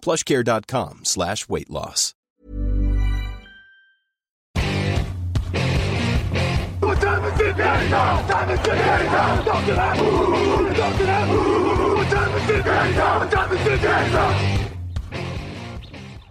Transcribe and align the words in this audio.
plushcare.com 0.00 1.00
slash 1.04 1.48
weight 1.48 1.68
loss. 1.68 2.14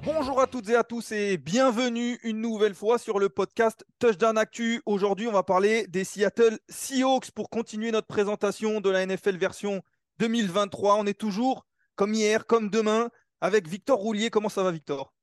Bonjour 0.04 0.42
à 0.42 0.48
toutes 0.48 0.70
et 0.70 0.76
à 0.76 0.84
tous 0.84 1.12
et 1.12 1.38
bienvenue 1.38 2.18
une 2.24 2.40
nouvelle 2.40 2.74
fois 2.74 2.98
sur 2.98 3.20
le 3.20 3.30
podcast 3.30 3.86
Touchdown 4.00 4.38
Actu. 4.38 4.82
Aujourd'hui, 4.86 5.28
on 5.28 5.32
va 5.32 5.44
parler 5.44 5.86
des 5.88 6.04
Seattle 6.04 6.60
Seahawks 6.70 7.32
pour 7.32 7.50
continuer 7.50 7.92
notre 7.92 8.08
présentation 8.08 8.80
de 8.80 8.90
la 8.90 9.06
NFL 9.06 9.38
version 9.38 9.82
2023. 10.20 10.96
On 10.96 11.06
est 11.06 11.18
toujours, 11.18 11.66
comme 11.96 12.14
hier, 12.14 12.46
comme 12.46 12.70
demain, 12.70 13.10
avec 13.42 13.68
Victor 13.68 14.00
Roulier. 14.00 14.30
Comment 14.30 14.50
ça 14.50 14.64
va, 14.64 14.72
Victor? 14.72 15.14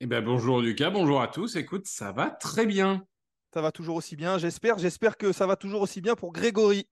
Eh 0.00 0.06
ben 0.06 0.22
bonjour 0.22 0.60
Lucas, 0.60 0.90
bonjour 0.90 1.22
à 1.22 1.28
tous. 1.28 1.56
Écoute, 1.56 1.86
ça 1.86 2.12
va 2.12 2.30
très 2.30 2.66
bien. 2.66 3.06
Ça 3.54 3.62
va 3.62 3.72
toujours 3.72 3.96
aussi 3.96 4.16
bien, 4.16 4.36
j'espère. 4.36 4.78
J'espère 4.78 5.16
que 5.16 5.32
ça 5.32 5.46
va 5.46 5.56
toujours 5.56 5.80
aussi 5.80 6.00
bien 6.02 6.14
pour 6.14 6.32
Grégory. 6.32 6.86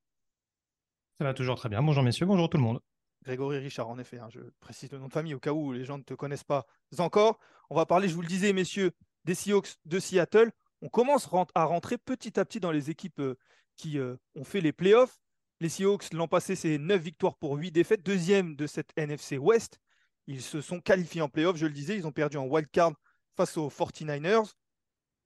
Ça 1.19 1.25
va 1.25 1.35
toujours 1.35 1.57
très 1.57 1.69
bien. 1.69 1.83
Bonjour 1.83 2.03
messieurs, 2.03 2.27
bonjour 2.27 2.49
tout 2.49 2.57
le 2.57 2.63
monde. 2.63 2.81
Grégory 3.25 3.59
Richard, 3.59 3.89
en 3.89 3.99
effet. 3.99 4.19
hein, 4.19 4.29
je 4.31 4.41
précise 4.61 4.91
le 4.93 4.99
nom 4.99 5.09
de 5.09 5.13
famille 5.13 5.35
au 5.35 5.39
cas 5.41 5.53
où 5.53 5.73
les 5.73 5.85
gens 5.85 5.99
ne 5.99 6.03
te 6.03 6.15
connaissent 6.15 6.45
pas 6.45 6.67
encore. 6.99 7.39
On 7.71 7.75
va 7.77 7.87
parler, 7.87 8.09
je 8.09 8.15
vous 8.15 8.21
le 8.23 8.27
disais, 8.29 8.53
messieurs, 8.53 8.93
des 9.25 9.35
Seahawks 9.35 9.77
de 9.85 9.99
Seattle. 9.99 10.51
On 10.83 10.89
commence 10.89 11.27
rent- 11.27 11.47
à 11.55 11.65
rentrer 11.65 11.97
petit 11.99 12.39
à 12.39 12.45
petit 12.45 12.61
dans 12.61 12.71
les 12.71 12.91
équipes 12.91 13.21
euh, 13.21 13.37
qui 13.77 13.99
euh, 13.99 14.17
ont 14.35 14.45
fait 14.45 14.61
les 14.61 14.73
playoffs. 14.73 15.19
Les 15.61 15.69
Seahawks, 15.71 16.13
l'an 16.13 16.29
passé, 16.29 16.55
c'est 16.57 16.77
9 16.79 17.01
victoires 17.01 17.37
pour 17.37 17.55
8 17.57 17.71
défaites. 17.71 18.03
Deuxième 18.03 18.57
de 18.57 18.67
cette 18.67 18.91
NFC 18.97 19.39
West. 19.39 19.79
Ils 20.27 20.43
se 20.43 20.61
sont 20.61 20.81
qualifiés 20.81 21.21
en 21.21 21.29
playoffs, 21.29 21.57
je 21.57 21.67
le 21.67 21.73
disais. 21.73 21.97
Ils 21.97 22.07
ont 22.07 22.13
perdu 22.13 22.37
en 22.37 22.47
wild 22.47 22.71
card 22.71 22.93
face 23.37 23.57
aux 23.57 23.69
49ers. 23.69 24.53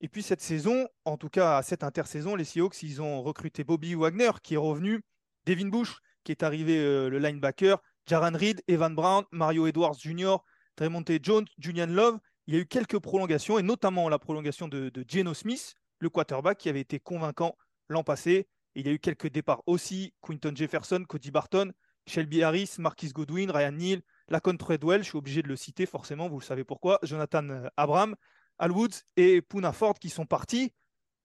Et 0.01 0.09
puis 0.09 0.23
cette 0.23 0.41
saison, 0.41 0.89
en 1.05 1.17
tout 1.17 1.29
cas 1.29 1.59
à 1.59 1.63
cette 1.63 1.83
intersaison, 1.83 2.37
les 2.37 2.45
Seahawks, 2.45 2.83
ils 2.83 3.03
ont 3.03 3.23
recruté 3.23 3.65
Bobby 3.65 3.95
Wagner 3.95 4.31
qui 4.43 4.55
est 4.55 4.59
revenu, 4.59 5.01
Devin 5.45 5.69
Bush 5.69 5.98
qui 6.29 6.33
est 6.33 6.42
arrivé 6.42 6.79
euh, 6.79 7.08
le 7.08 7.19
linebacker, 7.19 7.79
Jaran 8.07 8.37
Reed, 8.37 8.63
Evan 8.69 8.95
Brown, 8.95 9.25
Mario 9.33 9.67
Edwards 9.67 9.98
Jr., 9.98 10.37
Tremonte 10.77 11.13
Jones, 11.23 11.47
Julian 11.58 11.87
Love. 11.87 12.19
Il 12.47 12.55
y 12.55 12.57
a 12.58 12.61
eu 12.61 12.67
quelques 12.67 12.98
prolongations 12.98 13.58
et 13.58 13.63
notamment 13.63 14.11
la 14.11 14.19
prolongation 14.19 14.69
de, 14.69 14.92
Geno 15.08 15.33
Smith, 15.33 15.75
le 16.01 16.11
quarterback 16.11 16.58
qui 16.58 16.69
avait 16.69 16.81
été 16.81 17.01
convaincant 17.01 17.57
l'an 17.89 18.05
passé. 18.05 18.47
Il 18.75 18.87
y 18.87 18.91
a 18.91 18.92
eu 18.92 18.98
quelques 18.98 19.29
départs 19.29 19.63
aussi, 19.67 20.13
Quinton 20.20 20.53
Jefferson, 20.55 21.03
Cody 21.08 21.31
Barton, 21.31 21.73
Shelby 22.07 22.42
Harris, 22.42 22.75
Marquis 22.79 23.08
Goodwin, 23.08 23.51
Ryan 23.51 23.73
Neal, 23.73 24.03
Lacon 24.28 24.56
Treadwell, 24.56 25.02
je 25.02 25.08
suis 25.08 25.18
obligé 25.18 25.42
de 25.42 25.48
le 25.48 25.56
citer 25.56 25.86
forcément, 25.86 26.28
vous 26.28 26.39
le 26.39 26.44
savez 26.44 26.64
pourquoi, 26.64 26.98
Jonathan 27.02 27.48
euh, 27.48 27.68
Abram, 27.77 28.14
Al 28.58 28.72
Woods 28.72 29.02
et 29.16 29.40
Poona 29.40 29.72
Ford 29.72 29.98
qui 29.98 30.11
sont 30.11 30.27
partis. 30.27 30.72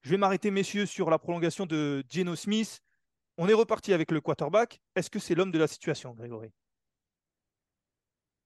Je 0.02 0.10
vais 0.10 0.18
m'arrêter, 0.18 0.52
messieurs, 0.52 0.86
sur 0.86 1.10
la 1.10 1.18
prolongation 1.18 1.66
de 1.66 2.04
Geno 2.10 2.36
Smith. 2.36 2.82
On 3.38 3.48
est 3.48 3.54
reparti 3.54 3.94
avec 3.94 4.12
le 4.12 4.22
quarterback. 4.22 4.80
Est-ce 4.96 5.10
que 5.10 5.20
c'est 5.20 5.34
l'homme 5.34 5.52
de 5.52 5.58
la 5.60 5.68
situation, 5.68 6.14
Grégory? 6.14 6.52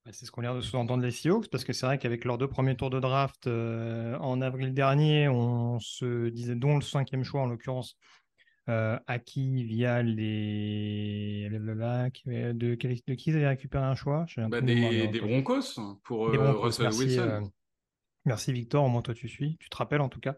Bah, 0.06 0.12
C'est 0.13 0.25
ce 0.25 0.31
qu'on 0.31 0.41
a 0.41 0.45
l'air 0.45 0.56
de 0.56 0.62
sous-entendre 0.62 1.03
les 1.03 1.12
Seahawks, 1.12 1.50
parce 1.50 1.63
que 1.63 1.74
c'est 1.74 1.85
vrai 1.85 1.97
qu'avec 1.97 2.24
leurs 2.25 2.38
deux 2.38 2.47
premiers 2.47 2.75
tours 2.75 2.89
de 2.89 3.00
draft 3.00 3.47
euh, 3.47 4.16
en 4.19 4.41
avril 4.41 4.74
dernier, 4.74 5.28
on 5.28 5.79
se 5.79 6.29
disait, 6.29 6.56
dont 6.56 6.75
le 6.75 6.81
cinquième 6.81 7.24
choix 7.24 7.41
en 7.41 7.47
l'occurrence, 7.47 7.97
euh, 8.70 9.00
acquis 9.08 9.64
via 9.64 10.04
les. 10.04 11.48
blablabla, 11.50 12.10
qui- 12.12 12.24
De, 12.28 12.76
qui 12.76 13.04
ils 13.30 13.36
avaient 13.36 13.48
récupéré 13.48 13.84
un 13.86 13.96
choix? 13.96 14.26
Un 14.38 14.50
Bah, 14.50 14.62
des. 14.62 15.20
Broncos 15.22 15.80
pour 16.04 16.32
Des 16.32 16.38
euh, 16.38 16.42
Broncos, 16.42 16.62
Russell 16.62 16.84
merci, 16.86 17.00
Wilson. 17.00 17.22
euh, 17.22 17.42
merci 18.26 18.54
Victor, 18.54 18.84
au 18.84 18.90
moins 18.90 19.02
toi 19.02 19.14
tu 19.14 19.28
suis, 19.28 19.58
tu 19.58 19.70
te 19.70 19.78
rappelles 19.78 20.02
en 20.02 20.10
tout 20.10 20.20
cas. 20.20 20.36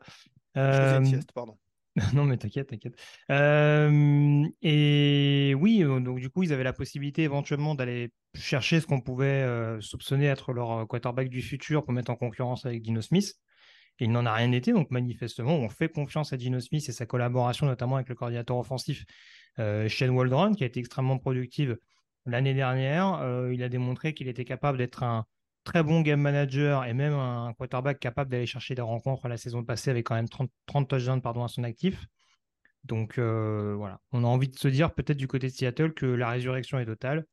Je 0.55 0.61
faisais 0.61 0.97
une 0.97 1.03
Euh, 1.03 1.05
sieste, 1.05 1.31
pardon. 1.33 1.57
Non, 2.13 2.23
mais 2.25 2.37
t'inquiète, 2.37 2.69
t'inquiète. 2.69 2.95
Euh, 3.31 4.45
et 4.61 5.53
oui, 5.59 5.83
euh, 5.83 5.99
donc 5.99 6.19
du 6.19 6.29
coup, 6.29 6.43
ils 6.43 6.53
avaient 6.53 6.63
la 6.63 6.71
possibilité 6.73 7.23
éventuellement 7.23 7.75
d'aller 7.75 8.13
chercher 8.35 8.79
ce 8.79 8.85
qu'on 8.85 9.01
pouvait 9.01 9.25
euh, 9.43 9.81
soupçonner 9.81 10.25
être 10.27 10.53
leur 10.53 10.71
euh, 10.71 10.85
quarterback 10.85 11.29
du 11.29 11.41
futur 11.41 11.83
pour 11.83 11.93
mettre 11.93 12.11
en 12.11 12.15
concurrence 12.15 12.65
avec 12.65 12.83
Gino 12.85 13.01
Smith. 13.01 13.33
Il 13.99 14.11
n'en 14.11 14.25
a 14.25 14.33
rien 14.33 14.51
été, 14.51 14.71
donc 14.71 14.91
manifestement, 14.91 15.55
on 15.55 15.69
fait 15.69 15.89
confiance 15.89 16.31
à 16.31 16.37
Gino 16.37 16.59
Smith 16.59 16.87
et 16.87 16.91
sa 16.91 17.05
collaboration 17.05 17.65
notamment 17.65 17.95
avec 17.95 18.09
le 18.09 18.15
coordinateur 18.15 18.57
offensif 18.57 19.05
euh, 19.59 19.87
Shane 19.89 20.11
Waldron, 20.11 20.53
qui 20.53 20.63
a 20.63 20.67
été 20.67 20.79
extrêmement 20.79 21.17
productive 21.17 21.77
l'année 22.25 22.53
dernière. 22.53 23.15
Euh, 23.15 23.53
il 23.53 23.61
a 23.63 23.69
démontré 23.69 24.13
qu'il 24.13 24.27
était 24.27 24.45
capable 24.45 24.77
d'être 24.77 25.03
un 25.03 25.25
très 25.65 25.83
bon 25.83 26.01
game 26.01 26.21
manager 26.21 26.85
et 26.85 26.93
même 26.93 27.13
un 27.13 27.53
quarterback 27.53 27.99
capable 27.99 28.31
d'aller 28.31 28.45
chercher 28.45 28.75
des 28.75 28.81
rencontres 28.81 29.27
la 29.27 29.37
saison 29.37 29.63
passée 29.63 29.91
avec 29.91 30.05
quand 30.05 30.15
même 30.15 30.29
30, 30.29 30.49
30 30.65 30.87
touchdowns 30.87 31.21
pardon, 31.21 31.43
à 31.43 31.47
son 31.47 31.63
actif. 31.63 32.05
Donc 32.85 33.17
euh, 33.17 33.75
voilà, 33.75 33.99
on 34.11 34.23
a 34.23 34.27
envie 34.27 34.47
de 34.47 34.57
se 34.57 34.69
dire 34.69 34.93
peut-être 34.93 35.17
du 35.17 35.27
côté 35.27 35.47
de 35.47 35.51
Seattle 35.51 35.93
que 35.93 36.05
la 36.05 36.29
résurrection 36.29 36.79
est 36.79 36.85
totale 36.85 37.25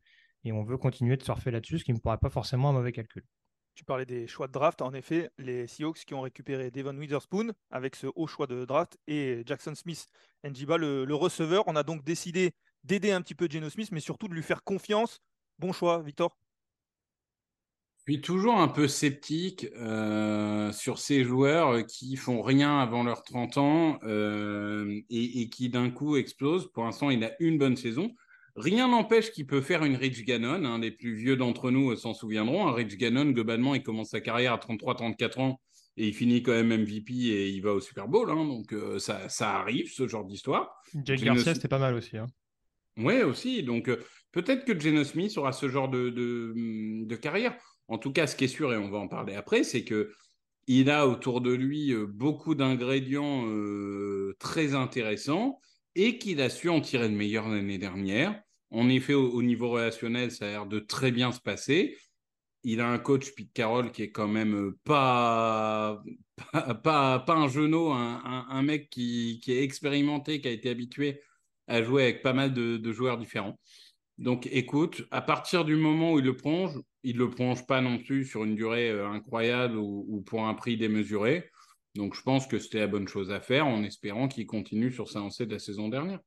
et 0.44 0.52
on 0.52 0.64
veut 0.64 0.76
continuer 0.76 1.16
de 1.16 1.22
surfer 1.22 1.50
là-dessus, 1.50 1.78
ce 1.78 1.84
qui 1.84 1.92
ne 1.92 1.96
me 1.96 2.00
paraît 2.02 2.18
pas 2.18 2.30
forcément 2.30 2.70
un 2.70 2.72
mauvais 2.72 2.92
calcul. 2.92 3.22
Tu 3.76 3.84
parlais 3.84 4.06
des 4.06 4.26
choix 4.26 4.46
de 4.46 4.52
draft. 4.52 4.80
En 4.80 4.94
effet, 4.94 5.30
les 5.36 5.66
Seahawks 5.66 6.06
qui 6.06 6.14
ont 6.14 6.22
récupéré 6.22 6.70
Devon 6.70 6.96
Witherspoon 6.96 7.52
avec 7.70 7.94
ce 7.94 8.06
haut 8.16 8.26
choix 8.26 8.46
de 8.46 8.64
draft 8.64 8.96
et 9.06 9.42
Jackson 9.44 9.74
Smith 9.74 10.08
Njiba, 10.44 10.78
le, 10.78 11.04
le 11.04 11.14
receveur. 11.14 11.62
On 11.66 11.76
a 11.76 11.82
donc 11.82 12.02
décidé 12.02 12.54
d'aider 12.84 13.12
un 13.12 13.20
petit 13.20 13.34
peu 13.34 13.48
Geno 13.50 13.68
Smith, 13.68 13.90
mais 13.92 14.00
surtout 14.00 14.28
de 14.28 14.34
lui 14.34 14.42
faire 14.42 14.64
confiance. 14.64 15.20
Bon 15.58 15.74
choix, 15.74 16.02
Victor. 16.02 16.38
Je 18.06 18.12
suis 18.12 18.22
toujours 18.22 18.56
un 18.56 18.68
peu 18.68 18.88
sceptique 18.88 19.66
euh, 19.76 20.72
sur 20.72 20.98
ces 20.98 21.22
joueurs 21.22 21.84
qui 21.84 22.16
font 22.16 22.40
rien 22.40 22.78
avant 22.78 23.02
leurs 23.02 23.24
30 23.24 23.58
ans 23.58 23.98
euh, 24.04 25.02
et, 25.10 25.42
et 25.42 25.50
qui 25.50 25.68
d'un 25.68 25.90
coup 25.90 26.16
explosent. 26.16 26.72
Pour 26.72 26.84
l'instant, 26.84 27.10
il 27.10 27.22
a 27.24 27.32
une 27.40 27.58
bonne 27.58 27.76
saison. 27.76 28.14
Rien 28.56 28.88
n'empêche 28.88 29.32
qu'il 29.32 29.46
peut 29.46 29.60
faire 29.60 29.84
une 29.84 29.96
Rich 29.96 30.24
Gannon. 30.24 30.64
hein. 30.64 30.78
les 30.78 30.90
plus 30.90 31.14
vieux 31.14 31.36
d'entre 31.36 31.70
nous 31.70 31.94
s'en 31.96 32.14
souviendront. 32.14 32.66
Un 32.66 32.72
Rich 32.72 32.96
Gannon, 32.96 33.26
globalement, 33.30 33.74
il 33.74 33.82
commence 33.82 34.10
sa 34.10 34.20
carrière 34.20 34.52
à 34.54 34.58
33-34 34.58 35.40
ans 35.40 35.60
et 35.98 36.08
il 36.08 36.14
finit 36.14 36.42
quand 36.42 36.52
même 36.52 36.72
MVP 36.82 37.12
et 37.14 37.48
il 37.50 37.60
va 37.60 37.72
au 37.74 37.80
Super 37.80 38.08
Bowl. 38.08 38.30
hein. 38.30 38.44
donc 38.46 38.72
euh, 38.72 38.98
ça, 38.98 39.28
ça 39.28 39.56
arrive, 39.58 39.90
ce 39.92 40.08
genre 40.08 40.24
d'histoire. 40.24 40.70
Jake 41.04 41.20
Garcia, 41.22 41.54
c'était 41.54 41.68
pas 41.68 41.78
mal 41.78 41.94
aussi. 41.94 42.16
hein. 42.16 42.26
Ouais, 42.98 43.22
aussi. 43.22 43.62
Donc, 43.62 43.88
euh, 43.90 43.98
peut-être 44.32 44.64
que 44.64 44.78
Geno 44.78 45.04
Smith 45.04 45.36
aura 45.36 45.52
ce 45.52 45.68
genre 45.68 45.88
de, 45.90 46.08
de, 46.08 46.54
de 47.04 47.16
carrière. 47.16 47.54
En 47.88 47.98
tout 47.98 48.10
cas, 48.12 48.26
ce 48.26 48.34
qui 48.36 48.44
est 48.44 48.48
sûr, 48.48 48.72
et 48.72 48.76
on 48.78 48.90
va 48.90 48.98
en 48.98 49.06
parler 49.08 49.34
après, 49.34 49.64
c'est 49.64 49.84
que 49.84 50.10
il 50.66 50.90
a 50.90 51.06
autour 51.06 51.40
de 51.42 51.52
lui 51.52 51.92
euh, 51.92 52.06
beaucoup 52.08 52.54
d'ingrédients 52.54 53.46
euh, 53.48 54.34
très 54.40 54.74
intéressants 54.74 55.60
et 55.94 56.18
qu'il 56.18 56.40
a 56.40 56.48
su 56.50 56.68
en 56.70 56.80
tirer 56.80 57.08
le 57.08 57.14
meilleur 57.14 57.48
l'année 57.48 57.78
dernière. 57.78 58.42
En 58.70 58.88
effet, 58.88 59.14
au, 59.14 59.30
au 59.30 59.42
niveau 59.42 59.70
relationnel, 59.70 60.30
ça 60.30 60.46
a 60.46 60.50
l'air 60.50 60.66
de 60.66 60.78
très 60.78 61.12
bien 61.12 61.32
se 61.32 61.40
passer. 61.40 61.96
Il 62.68 62.80
a 62.80 62.88
un 62.90 62.98
coach, 62.98 63.32
Pete 63.36 63.52
Carroll, 63.52 63.92
qui 63.92 64.02
est 64.02 64.10
quand 64.10 64.26
même 64.26 64.54
euh, 64.54 64.78
pas, 64.82 66.02
un 67.28 67.48
genou, 67.48 67.92
un, 67.92 68.62
mec 68.62 68.90
qui, 68.90 69.40
est 69.46 69.62
expérimenté, 69.62 70.40
qui 70.40 70.48
a 70.48 70.50
été 70.50 70.68
habitué 70.68 71.20
à 71.68 71.82
jouer 71.82 72.02
avec 72.02 72.22
pas 72.22 72.32
mal 72.32 72.52
de, 72.52 72.92
joueurs 72.92 73.18
différents. 73.18 73.56
Donc, 74.18 74.48
écoute, 74.50 75.06
à 75.12 75.22
partir 75.22 75.64
du 75.64 75.76
moment 75.76 76.14
où 76.14 76.18
il 76.18 76.24
le 76.24 76.36
plonge, 76.36 76.76
il 77.04 77.14
ne 77.14 77.20
le 77.20 77.30
prolonge 77.30 77.64
pas 77.66 77.80
non 77.80 77.98
plus 77.98 78.24
sur 78.24 78.42
une 78.42 78.56
durée 78.56 78.90
incroyable 78.90 79.76
ou, 79.76 80.22
pour 80.26 80.44
un 80.46 80.54
prix 80.54 80.76
démesuré. 80.76 81.48
Donc 81.94 82.14
je 82.14 82.22
pense 82.22 82.46
que 82.46 82.58
c'était 82.58 82.80
la 82.80 82.88
bonne 82.88 83.08
chose 83.08 83.30
à 83.30 83.40
faire 83.40 83.66
en 83.66 83.82
espérant 83.84 84.26
qu'il 84.28 84.46
continue 84.46 84.90
sur 84.90 85.08
sa 85.08 85.20
lancée 85.20 85.46
de 85.46 85.52
la 85.52 85.58
saison 85.58 85.88
dernière. 85.88 86.20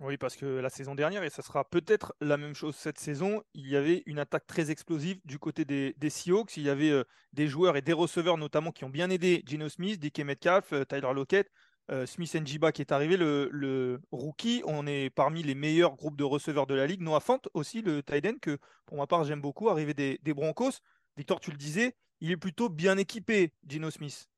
Oui, 0.00 0.16
parce 0.16 0.36
que 0.36 0.46
la 0.46 0.70
saison 0.70 0.94
dernière, 0.94 1.24
et 1.24 1.30
ça 1.30 1.42
sera 1.42 1.64
peut-être 1.64 2.14
la 2.20 2.36
même 2.36 2.54
chose 2.54 2.76
cette 2.76 3.00
saison, 3.00 3.42
il 3.54 3.66
y 3.68 3.74
avait 3.74 4.04
une 4.06 4.20
attaque 4.20 4.46
très 4.46 4.70
explosive 4.70 5.18
du 5.24 5.40
côté 5.40 5.64
des, 5.64 5.94
Seahawks. 6.08 6.56
Il 6.56 6.62
y 6.62 6.70
avait 6.70 6.90
euh, 6.90 7.02
des 7.32 7.48
joueurs 7.48 7.76
et 7.76 7.82
des 7.82 7.92
receveurs 7.92 8.38
notamment 8.38 8.70
qui 8.70 8.84
ont 8.84 8.90
bien 8.90 9.10
aidé 9.10 9.42
Gino 9.44 9.68
Smith, 9.68 9.98
DK 9.98 10.20
Metcalf, 10.20 10.72
euh, 10.72 10.84
Tyler 10.84 11.12
Lockett, 11.12 11.50
euh, 11.90 12.06
Smith 12.06 12.32
Njiba 12.32 12.70
qui 12.70 12.80
est 12.80 12.92
arrivé, 12.92 13.16
le, 13.16 14.00
rookie. 14.12 14.62
On 14.66 14.86
est 14.86 15.10
parmi 15.10 15.42
les 15.42 15.56
meilleurs 15.56 15.96
groupes 15.96 16.16
de 16.16 16.24
receveurs 16.24 16.68
de 16.68 16.74
la 16.74 16.86
ligue. 16.86 17.00
Noah 17.00 17.18
Fant 17.18 17.40
aussi, 17.54 17.82
le 17.82 18.00
end, 18.08 18.38
que 18.40 18.58
pour 18.86 18.98
ma 18.98 19.08
part 19.08 19.24
j'aime 19.24 19.40
beaucoup, 19.40 19.68
arrivé 19.68 19.94
des, 19.94 20.20
des 20.22 20.32
Broncos. 20.32 20.78
Victor, 21.16 21.40
tu 21.40 21.50
le 21.50 21.56
disais, 21.56 21.96
il 22.20 22.30
est 22.30 22.36
plutôt 22.36 22.68
bien 22.68 22.98
équipé, 22.98 23.52
Gino 23.66 23.90
Smith. 23.90 24.28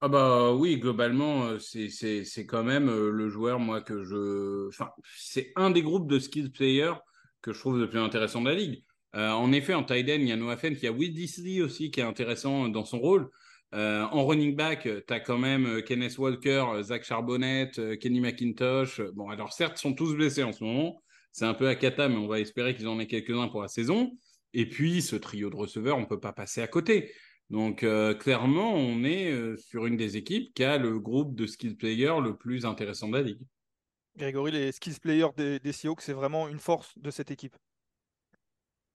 Ah 0.00 0.06
bah 0.08 0.52
oui, 0.52 0.78
globalement, 0.78 1.46
euh, 1.46 1.58
c'est 1.58 2.46
quand 2.46 2.62
même 2.62 2.88
euh, 2.88 3.10
le 3.10 3.28
joueur, 3.28 3.58
moi, 3.58 3.80
que 3.80 4.04
je... 4.04 4.68
Enfin, 4.68 4.90
c'est 5.16 5.52
un 5.56 5.70
des 5.70 5.82
groupes 5.82 6.08
de 6.08 6.20
skills 6.20 6.50
players 6.50 6.94
que 7.42 7.52
je 7.52 7.58
trouve 7.58 7.80
le 7.80 7.90
plus 7.90 7.98
intéressant 7.98 8.40
de 8.40 8.48
la 8.48 8.54
ligue. 8.54 8.84
Euh, 9.16 9.30
en 9.30 9.50
effet, 9.50 9.74
en 9.74 9.82
tight 9.82 10.08
end, 10.08 10.20
il 10.20 10.28
y 10.28 10.32
a 10.32 10.36
Noah 10.36 10.56
Fent, 10.56 10.70
il 10.80 10.86
a 10.86 10.92
Will 10.92 11.12
Disley 11.12 11.62
aussi 11.62 11.90
qui 11.90 11.98
est 11.98 12.04
intéressant 12.04 12.68
dans 12.68 12.84
son 12.84 13.00
rôle. 13.00 13.28
en 13.72 14.24
running 14.24 14.54
back, 14.54 14.82
tu 14.84 15.12
as 15.12 15.20
quand 15.20 15.38
même 15.38 15.82
Kenneth 15.82 16.16
Walker, 16.18 16.64
Zach 16.82 17.04
Charbonnet, 17.04 17.72
Kenny 18.00 18.20
McIntosh. 18.20 19.00
Bon, 19.14 19.28
alors 19.30 19.52
certes, 19.52 19.78
ils 19.78 19.82
sont 19.82 19.94
tous 19.94 20.14
blessés 20.14 20.44
en 20.44 20.52
ce 20.52 20.62
moment. 20.62 21.02
C'est 21.32 21.44
un 21.44 21.54
peu 21.54 21.66
à 21.68 21.74
cata, 21.74 22.08
mais 22.08 22.16
on 22.16 22.28
va 22.28 22.38
espérer 22.38 22.76
qu'ils 22.76 22.88
en 22.88 23.00
aient 23.00 23.08
quelques-uns 23.08 23.48
pour 23.48 23.62
la 23.62 23.68
saison. 23.68 24.12
Et 24.54 24.68
puis, 24.68 25.02
ce 25.02 25.16
trio 25.16 25.50
de 25.50 25.56
receveurs, 25.56 25.96
on 25.96 26.02
ne 26.02 26.06
peut 26.06 26.20
pas 26.20 26.32
passer 26.32 26.62
à 26.62 26.68
côté. 26.68 27.12
Donc 27.50 27.82
euh, 27.82 28.14
clairement, 28.14 28.74
on 28.74 29.04
est 29.04 29.30
euh, 29.30 29.56
sur 29.56 29.86
une 29.86 29.96
des 29.96 30.16
équipes 30.16 30.52
qui 30.54 30.64
a 30.64 30.78
le 30.78 30.98
groupe 30.98 31.34
de 31.34 31.46
skill 31.46 31.76
players 31.76 32.20
le 32.22 32.36
plus 32.36 32.66
intéressant 32.66 33.08
de 33.08 33.16
la 33.16 33.22
ligue. 33.22 33.40
Grégory, 34.16 34.52
les 34.52 34.72
skills 34.72 34.98
players 35.00 35.30
des, 35.36 35.58
des 35.58 35.72
Seahawks, 35.72 36.02
c'est 36.02 36.12
vraiment 36.12 36.48
une 36.48 36.58
force 36.58 36.98
de 36.98 37.10
cette 37.10 37.30
équipe. 37.30 37.56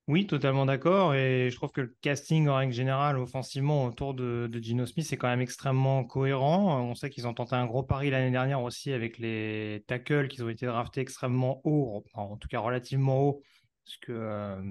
Oui, 0.10 0.28
totalement 0.28 0.66
d'accord. 0.66 1.16
Et 1.16 1.50
je 1.50 1.56
trouve 1.56 1.72
que 1.72 1.80
le 1.80 1.96
casting 2.02 2.50
en 2.50 2.58
règle 2.58 2.74
générale, 2.74 3.18
offensivement, 3.18 3.86
autour 3.86 4.14
de, 4.14 4.50
Gino 4.62 4.86
Smith, 4.86 5.06
c'est 5.06 5.16
quand 5.16 5.30
même 5.30 5.40
extrêmement 5.40 6.04
cohérent. 6.04 6.82
On 6.82 6.94
sait 6.94 7.10
qu'ils 7.10 7.26
ont 7.26 7.34
tenté 7.34 7.56
un 7.56 7.66
gros 7.66 7.84
pari 7.84 8.10
l'année 8.10 8.32
dernière 8.32 8.62
aussi 8.62 8.92
avec 8.92 9.18
les 9.18 9.82
tackles 9.88 10.28
qu'ils 10.28 10.44
ont 10.44 10.50
été 10.50 10.66
draftés 10.66 11.00
extrêmement 11.00 11.62
haut, 11.64 12.04
en 12.16 12.36
tout 12.36 12.50
cas 12.50 12.60
relativement 12.60 13.22
haut, 13.22 13.42
parce 13.86 13.98
que 13.98 14.12
euh, 14.12 14.62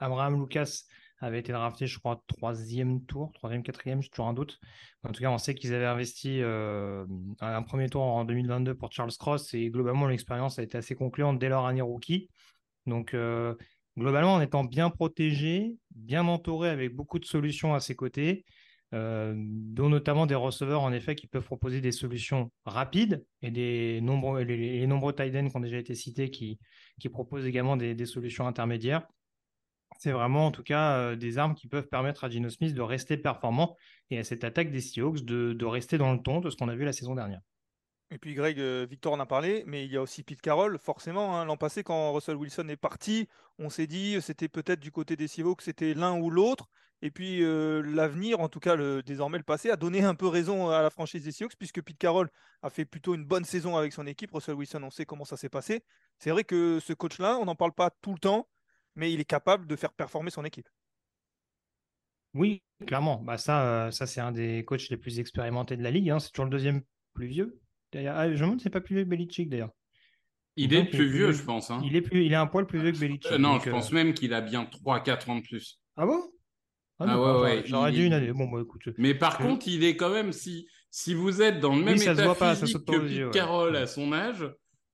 Abraham 0.00 0.40
Lucas 0.40 0.82
avait 1.20 1.40
été 1.40 1.52
drafté, 1.52 1.86
je 1.86 1.98
crois, 1.98 2.22
troisième 2.26 3.04
tour, 3.04 3.32
troisième, 3.32 3.62
quatrième, 3.62 4.02
j'ai 4.02 4.08
toujours 4.08 4.26
un 4.26 4.34
doute. 4.34 4.58
En 5.04 5.12
tout 5.12 5.22
cas, 5.22 5.30
on 5.30 5.38
sait 5.38 5.54
qu'ils 5.54 5.74
avaient 5.74 5.86
investi 5.86 6.40
euh, 6.42 7.06
un 7.40 7.62
premier 7.62 7.88
tour 7.88 8.02
en 8.02 8.24
2022 8.24 8.74
pour 8.74 8.92
Charles 8.92 9.12
Cross 9.18 9.54
et 9.54 9.70
globalement, 9.70 10.06
l'expérience 10.06 10.58
a 10.58 10.62
été 10.62 10.78
assez 10.78 10.94
concluante 10.94 11.38
dès 11.38 11.48
leur 11.48 11.66
année 11.66 11.82
rookie. 11.82 12.28
Donc, 12.86 13.14
euh, 13.14 13.54
globalement, 13.96 14.34
en 14.34 14.40
étant 14.40 14.64
bien 14.64 14.90
protégé, 14.90 15.76
bien 15.94 16.26
entouré 16.26 16.68
avec 16.68 16.94
beaucoup 16.94 17.18
de 17.18 17.24
solutions 17.24 17.74
à 17.74 17.80
ses 17.80 17.94
côtés, 17.94 18.44
euh, 18.92 19.34
dont 19.36 19.88
notamment 19.88 20.26
des 20.26 20.34
receveurs 20.34 20.82
en 20.82 20.92
effet 20.92 21.14
qui 21.14 21.26
peuvent 21.26 21.44
proposer 21.44 21.80
des 21.80 21.92
solutions 21.92 22.50
rapides 22.64 23.24
et 23.42 23.50
des 23.50 24.00
nombreux, 24.02 24.42
les, 24.42 24.86
nombreux 24.86 25.14
tight 25.14 25.34
ends 25.34 25.48
qui 25.48 25.56
ont 25.56 25.60
déjà 25.60 25.78
été 25.78 25.94
cités 25.94 26.30
qui, 26.30 26.60
qui 27.00 27.08
proposent 27.08 27.46
également 27.46 27.76
des 27.76 28.06
solutions 28.06 28.46
intermédiaires 28.46 29.06
c'est 29.98 30.12
vraiment 30.12 30.46
en 30.46 30.50
tout 30.50 30.62
cas 30.62 30.96
euh, 30.96 31.16
des 31.16 31.38
armes 31.38 31.54
qui 31.54 31.68
peuvent 31.68 31.88
permettre 31.88 32.24
à 32.24 32.28
Gino 32.28 32.48
Smith 32.50 32.74
de 32.74 32.82
rester 32.82 33.16
performant 33.16 33.76
et 34.10 34.18
à 34.18 34.24
cette 34.24 34.44
attaque 34.44 34.70
des 34.70 34.80
Seahawks 34.80 35.24
de, 35.24 35.64
rester 35.64 35.98
dans 35.98 36.12
le 36.12 36.20
ton 36.20 36.40
de 36.40 36.50
ce 36.50 36.56
qu'on 36.56 36.68
a 36.68 36.74
vu 36.74 36.84
la 36.84 36.92
saison 36.92 37.14
dernière. 37.14 37.40
Et 38.10 38.18
puis 38.18 38.34
Greg, 38.34 38.60
euh, 38.60 38.86
Victor 38.88 39.12
en 39.14 39.20
a 39.20 39.26
parlé, 39.26 39.64
mais 39.66 39.84
il 39.84 39.90
y 39.90 39.96
a 39.96 40.02
aussi 40.02 40.22
Pete 40.22 40.40
Carroll, 40.40 40.78
forcément. 40.78 41.36
Hein. 41.36 41.46
L'an 41.46 41.56
passé, 41.56 41.82
quand 41.82 42.12
Russell 42.12 42.36
Wilson 42.36 42.68
est 42.68 42.76
parti, 42.76 43.28
on 43.58 43.70
s'est 43.70 43.86
dit 43.86 44.20
c'était 44.20 44.48
peut-être 44.48 44.80
du 44.80 44.92
côté 44.92 45.16
des 45.16 45.26
Seahawks, 45.26 45.62
c'était 45.62 45.94
l'un 45.94 46.18
ou 46.20 46.30
l'autre. 46.30 46.68
Et 47.02 47.10
puis 47.10 47.42
euh, 47.42 47.82
l'avenir, 47.82 48.40
en 48.40 48.48
tout 48.48 48.60
cas 48.60 48.76
désormais 49.02 49.38
le 49.38 49.44
passé, 49.44 49.70
a 49.70 49.76
donné 49.76 50.02
un 50.04 50.14
peu 50.14 50.26
raison 50.26 50.70
à 50.70 50.80
la 50.82 50.90
franchise 50.90 51.24
des 51.24 51.32
Seahawks, 51.32 51.56
puisque 51.58 51.82
Pete 51.82 51.98
Carroll 51.98 52.30
a 52.62 52.70
fait 52.70 52.84
plutôt 52.84 53.14
une 53.14 53.24
bonne 53.24 53.44
saison 53.44 53.76
avec 53.76 53.92
son 53.92 54.06
équipe. 54.06 54.30
Russell 54.32 54.54
Wilson, 54.54 54.82
on 54.82 54.90
sait 54.90 55.04
comment 55.04 55.24
ça 55.24 55.36
s'est 55.36 55.48
passé. 55.48 55.82
C'est 56.18 56.30
vrai 56.30 56.44
que 56.44 56.78
ce 56.80 56.92
coach-là, 56.92 57.38
on 57.38 57.44
n'en 57.44 57.56
parle 57.56 57.72
pas 57.72 57.90
tout 58.00 58.12
le 58.12 58.18
temps, 58.18 58.48
mais 58.96 59.12
il 59.12 59.20
est 59.20 59.24
capable 59.24 59.66
de 59.66 59.76
faire 59.76 59.92
performer 59.92 60.30
son 60.30 60.44
équipe. 60.44 60.68
Oui, 62.34 62.62
clairement. 62.86 63.22
Bah 63.22 63.38
ça, 63.38 63.86
euh, 63.86 63.90
ça 63.90 64.06
c'est 64.06 64.20
un 64.20 64.32
des 64.32 64.64
coachs 64.64 64.88
les 64.90 64.96
plus 64.96 65.20
expérimentés 65.20 65.76
de 65.76 65.82
la 65.82 65.90
ligue. 65.90 66.10
Hein. 66.10 66.18
C'est 66.18 66.30
toujours 66.30 66.46
le 66.46 66.50
deuxième 66.50 66.82
plus 67.14 67.28
vieux. 67.28 67.60
Ah, 67.94 68.28
je 68.28 68.34
me 68.34 68.40
demande, 68.40 68.60
c'est 68.60 68.70
pas 68.70 68.80
plus 68.80 68.96
vieux 68.96 69.04
que 69.04 69.08
Belichick 69.08 69.48
d'ailleurs. 69.48 69.70
Il 70.56 70.72
est 70.74 70.84
plus, 70.84 71.08
vieux, 71.08 71.32
je 71.32 71.42
pense. 71.42 71.70
Hein. 71.70 71.80
Il, 71.84 71.96
est 71.96 72.00
plus, 72.00 72.24
il 72.24 72.32
est 72.32 72.36
un 72.36 72.46
poil 72.46 72.66
plus 72.66 72.80
vieux 72.80 72.92
que 72.92 72.98
Belichick. 72.98 73.32
Euh, 73.32 73.38
non, 73.38 73.58
je 73.60 73.70
pense 73.70 73.90
euh, 73.90 73.94
même 73.94 74.14
qu'il 74.14 74.34
a 74.34 74.40
bien 74.40 74.64
3-4 74.84 75.30
ans 75.30 75.36
de 75.36 75.42
plus. 75.42 75.80
Ah 75.96 76.06
bon? 76.06 76.20
Ah, 77.00 77.06
ah 77.08 77.20
ouais, 77.20 77.40
ouais. 77.42 77.62
J'aurais 77.66 77.92
dû 77.92 78.04
une 78.04 78.12
année. 78.12 78.32
Bon, 78.32 78.48
bah, 78.48 78.60
écoute. 78.62 78.88
Mais 78.98 79.14
par 79.14 79.38
contre, 79.38 79.66
il 79.66 79.82
est 79.82 79.96
quand 79.96 80.10
même, 80.10 80.32
si, 80.32 80.68
si 80.90 81.14
vous 81.14 81.42
êtes 81.42 81.60
dans 81.60 81.74
le 81.74 81.82
même 81.82 81.96
état 81.96 82.34
physique 82.34 82.84
que 82.84 83.24
Pete 83.24 83.32
Carroll 83.32 83.74
à 83.76 83.86
son 83.86 84.12
âge, 84.12 84.48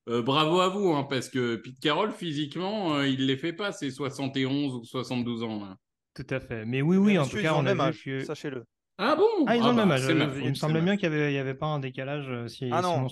euh, 0.08 0.22
bravo 0.22 0.60
à 0.60 0.68
vous, 0.68 0.92
hein, 0.92 1.04
parce 1.08 1.28
que 1.28 1.56
Pete 1.56 1.78
Carroll, 1.80 2.12
physiquement, 2.12 2.94
euh, 2.94 3.08
il 3.08 3.20
ne 3.20 3.26
les 3.26 3.36
fait 3.36 3.52
pas, 3.52 3.72
ses 3.72 3.90
71 3.90 4.74
ou 4.74 4.84
72 4.84 5.42
ans. 5.42 5.76
Tout 6.14 6.26
à 6.30 6.40
fait. 6.40 6.64
Mais 6.64 6.82
oui, 6.82 6.96
oui, 6.96 7.18
en 7.18 7.26
tout 7.26 7.40
cas, 7.40 7.54
on 7.54 7.66
a 7.66 7.74
même 7.74 7.92
sachez-le. 8.24 8.64
Ah 9.02 9.16
bon? 9.16 9.28
Ah, 9.46 9.56
ils 9.56 9.62
ont 9.62 9.72
le 9.72 9.80
ah 9.80 9.86
même 9.86 9.88
bah, 9.88 9.94
âge. 9.94 10.36
Il 10.42 10.50
me 10.50 10.54
semblait 10.54 10.82
bien 10.82 10.96
qu'il 10.96 11.08
n'y 11.08 11.16
avait, 11.16 11.38
avait, 11.38 11.54
pas 11.54 11.66
un 11.66 11.78
décalage 11.78 12.28
euh, 12.28 12.48
si, 12.48 12.68
Ah 12.70 12.82
non, 12.82 13.06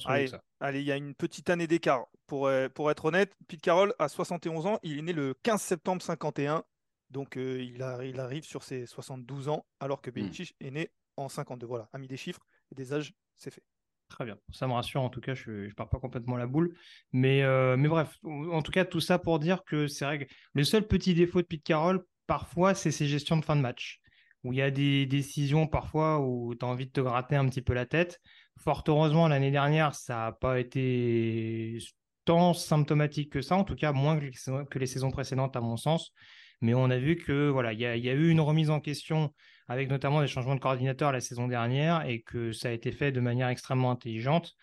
allez, 0.61 0.81
il 0.81 0.87
y 0.87 0.93
a 0.93 0.96
une 0.96 1.14
petite 1.14 1.49
année 1.50 1.67
d'écart. 1.67 2.06
Pour, 2.26 2.50
pour 2.75 2.91
être 2.91 3.06
honnête, 3.06 3.32
Pete 3.46 3.62
Carroll 3.62 3.94
a 3.99 4.08
71 4.08 4.67
ans, 4.67 4.79
il 4.82 4.99
est 4.99 5.02
né 5.02 5.14
le 5.14 5.32
15 5.44 5.62
septembre 5.62 6.02
51, 6.02 6.62
donc 7.08 7.37
il, 7.37 7.76
il, 8.02 8.20
arrive 8.20 8.44
sur 8.44 8.62
ses 8.62 8.84
72 8.84 9.49
ans, 9.49 9.64
alors 9.81 10.02
que 10.02 10.11
hmm. 10.11 10.14
Belichick 10.14 10.55
est 10.61 10.70
né 10.70 10.91
en 11.17 11.31
52. 11.31 11.67
Voilà, 11.67 11.88
a 11.94 11.99
mis 11.99 12.06
des 12.06 12.19
chiffres 12.19 12.44
et 12.70 12.75
des 12.75 12.93
âges, 12.93 13.14
c'est 13.37 13.50
fait. 13.50 13.62
Très 14.08 14.25
bien. 14.25 14.38
Ça 14.50 14.66
me 14.66 14.72
rassure, 14.72 15.02
en 15.02 15.10
tout 15.10 15.20
cas, 15.20 15.34
je 15.34 15.50
ne 15.50 15.72
pars 15.72 15.88
pas 15.88 15.99
complètement 15.99 16.37
la 16.37 16.46
boule. 16.46 16.75
Mais, 17.12 17.43
euh, 17.43 17.76
mais 17.76 17.88
bref, 17.88 18.16
en 18.25 18.62
tout 18.62 18.72
cas, 18.72 18.84
tout 18.84 19.00
ça 19.00 19.19
pour 19.19 19.38
dire 19.38 19.64
que 19.64 19.87
c'est 19.87 20.05
vrai 20.05 20.26
que 20.26 20.32
le 20.55 20.64
seul 20.64 20.87
petit 20.87 21.14
défaut 21.14 21.43
de 21.43 21.46
Pete 21.46 21.62
Carroll, 21.62 22.02
parfois, 22.26 22.75
c'est 22.75 22.90
ses 22.90 23.06
gestions 23.06 23.37
de 23.37 23.44
fin 23.44 23.55
de 23.55 23.60
match. 23.60 24.00
Où 24.44 24.52
il 24.52 24.58
y 24.58 24.62
a 24.62 24.70
des 24.70 25.05
décisions 25.05 25.66
parfois 25.66 26.20
où 26.20 26.55
tu 26.55 26.64
as 26.64 26.69
envie 26.69 26.87
de 26.87 26.93
te 26.93 27.00
gratter 27.00 27.36
un 27.36 27.48
petit 27.48 27.60
peu 27.60 27.74
la 27.74 27.86
tête. 27.86 28.20
Fort 28.58 28.82
heureusement, 28.88 29.29
l'année 29.29 29.50
dernière, 29.50 29.94
ça 29.94 30.15
n'a 30.15 30.32
pas 30.32 30.58
été 30.58 31.79
tant 32.24 32.55
symptomatique 32.55 33.32
que 33.32 33.43
ça, 33.43 33.56
en 33.56 33.65
tout 33.65 33.74
cas 33.74 33.93
moins 33.93 34.19
que 34.19 34.79
les 34.79 34.86
saisons 34.86 35.10
précédentes, 35.10 35.56
à 35.56 35.60
mon 35.60 35.77
sens. 35.77 36.12
Mais 36.60 36.74
on 36.74 36.91
a 36.91 36.98
vu 36.98 37.17
que 37.17 37.48
voilà, 37.48 37.72
il 37.72 37.81
y, 37.81 37.86
a 37.86 37.96
eu 37.96 38.29
une 38.29 38.41
remise 38.41 38.70
en 38.70 38.81
question 38.81 39.32
avec 39.69 39.88
notamment 39.88 40.20
des 40.20 40.27
changements 40.27 40.55
de 40.55 40.60
coordinateur 40.60 41.12
la 41.12 41.20
saison 41.20 41.46
dernière 41.46 42.06
et 42.06 42.22
que 42.22 42.53
ça 42.53 42.69
a 42.69 42.72
été 42.72 42.91
fait 42.91 43.12
de 43.12 43.20
manière 43.20 43.48
extrêmement 43.48 43.91
intelligente 43.91 44.55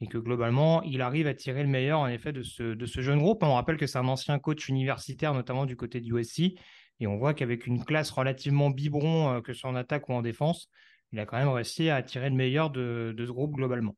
et 0.00 0.06
que 0.06 0.18
globalement, 0.18 0.82
il 0.82 1.00
arrive 1.00 1.26
à 1.26 1.34
tirer 1.34 1.62
le 1.62 1.68
meilleur 1.68 2.00
en 2.00 2.08
effet 2.08 2.32
de 2.32 2.42
ce, 2.42 3.00
jeune 3.00 3.20
groupe. 3.20 3.42
On 3.42 3.54
rappelle 3.54 3.76
que 3.76 3.86
c'est 3.86 3.98
un 3.98 4.08
ancien 4.08 4.38
coach 4.38 4.68
universitaire, 4.68 5.32
notamment 5.32 5.64
du 5.64 5.76
côté 5.76 6.00
du 6.00 6.12
USC, 6.12 6.58
et 7.00 7.06
on 7.06 7.16
voit 7.16 7.34
qu'avec 7.34 7.66
une 7.66 7.84
classe 7.84 8.10
relativement 8.10 8.70
biberon, 8.70 9.34
euh, 9.36 9.40
que 9.40 9.52
ce 9.52 9.60
soit 9.60 9.70
en 9.70 9.76
attaque 9.76 10.08
ou 10.08 10.12
en 10.12 10.22
défense, 10.22 10.68
il 11.12 11.20
a 11.20 11.26
quand 11.26 11.38
même 11.38 11.48
réussi 11.48 11.88
à 11.88 12.02
tirer 12.02 12.30
le 12.30 12.36
meilleur 12.36 12.70
de 12.70 13.14
ce 13.16 13.30
groupe 13.30 13.54
globalement. 13.54 13.96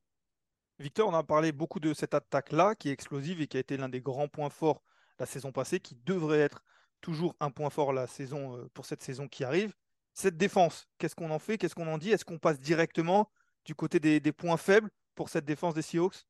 Victor, 0.78 1.08
on 1.08 1.14
a 1.14 1.22
parlé 1.22 1.52
beaucoup 1.52 1.78
de 1.78 1.94
cette 1.94 2.14
attaque-là, 2.14 2.74
qui 2.74 2.88
est 2.88 2.92
explosive 2.92 3.40
et 3.40 3.46
qui 3.46 3.56
a 3.56 3.60
été 3.60 3.76
l'un 3.76 3.88
des 3.88 4.00
grands 4.00 4.28
points 4.28 4.50
forts 4.50 4.82
la 5.20 5.26
saison 5.26 5.52
passée, 5.52 5.78
qui 5.78 5.96
devrait 6.04 6.40
être 6.40 6.64
toujours 7.04 7.36
un 7.38 7.50
point 7.50 7.68
fort 7.68 7.92
euh, 7.92 8.68
pour 8.72 8.86
cette 8.86 9.02
saison 9.02 9.28
qui 9.28 9.44
arrive 9.44 9.74
cette 10.14 10.36
défense, 10.36 10.86
qu'est-ce 10.98 11.14
qu'on 11.14 11.30
en 11.30 11.38
fait? 11.38 11.58
Qu'est-ce 11.58 11.74
qu'on 11.74 11.88
en 11.88 11.98
dit? 11.98 12.10
Est-ce 12.10 12.24
qu'on 12.24 12.38
passe 12.38 12.60
directement 12.60 13.30
du 13.64 13.74
côté 13.74 13.98
des, 13.98 14.32
points 14.32 14.56
faibles 14.56 14.88
pour 15.14 15.28
cette 15.28 15.44
défense 15.44 15.74
des 15.74 15.82
Seahawks? 15.82 16.24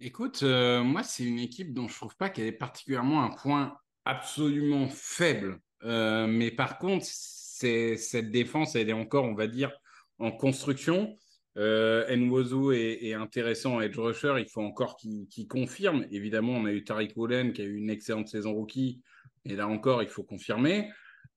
Écoute, 0.00 0.42
euh, 0.42 0.82
moi, 0.82 1.02
c'est 1.02 1.24
une 1.24 1.38
équipe 1.38 1.74
dont 1.74 1.88
je 1.88 1.94
trouve 1.94 2.16
pas 2.16 2.30
qu'elle 2.30 2.46
est 2.46 2.52
particulièrement 2.52 3.22
un 3.22 3.30
point 3.30 3.76
absolument 4.06 4.88
faible. 4.88 5.60
Euh, 5.82 6.26
mais 6.26 6.50
par 6.50 6.78
contre, 6.78 7.04
cette 7.04 8.30
défense, 8.30 8.74
elle 8.74 8.88
est 8.88 8.94
encore, 8.94 9.24
on 9.24 9.34
va 9.34 9.46
dire, 9.46 9.70
en 10.18 10.32
construction. 10.32 11.18
Euh, 11.56 12.14
Nwozu 12.16 12.74
est, 12.74 13.14
intéressant 13.14 13.80
edge 13.80 13.98
rusher. 13.98 14.34
Il 14.38 14.48
faut 14.48 14.62
encore 14.62 14.96
qu'il 14.96 15.48
confirme. 15.48 16.06
Évidemment, 16.10 16.52
on 16.52 16.66
a 16.66 16.72
eu 16.72 16.84
Tariq 16.84 17.12
Woolen 17.16 17.52
qui 17.52 17.62
a 17.62 17.64
eu 17.64 17.76
une 17.76 17.90
excellente 17.90 18.28
saison 18.28 18.52
rookie. 18.52 19.00
Et 19.44 19.56
là 19.56 19.66
encore, 19.66 20.02
il 20.02 20.08
faut 20.08 20.22
confirmer. 20.22 20.90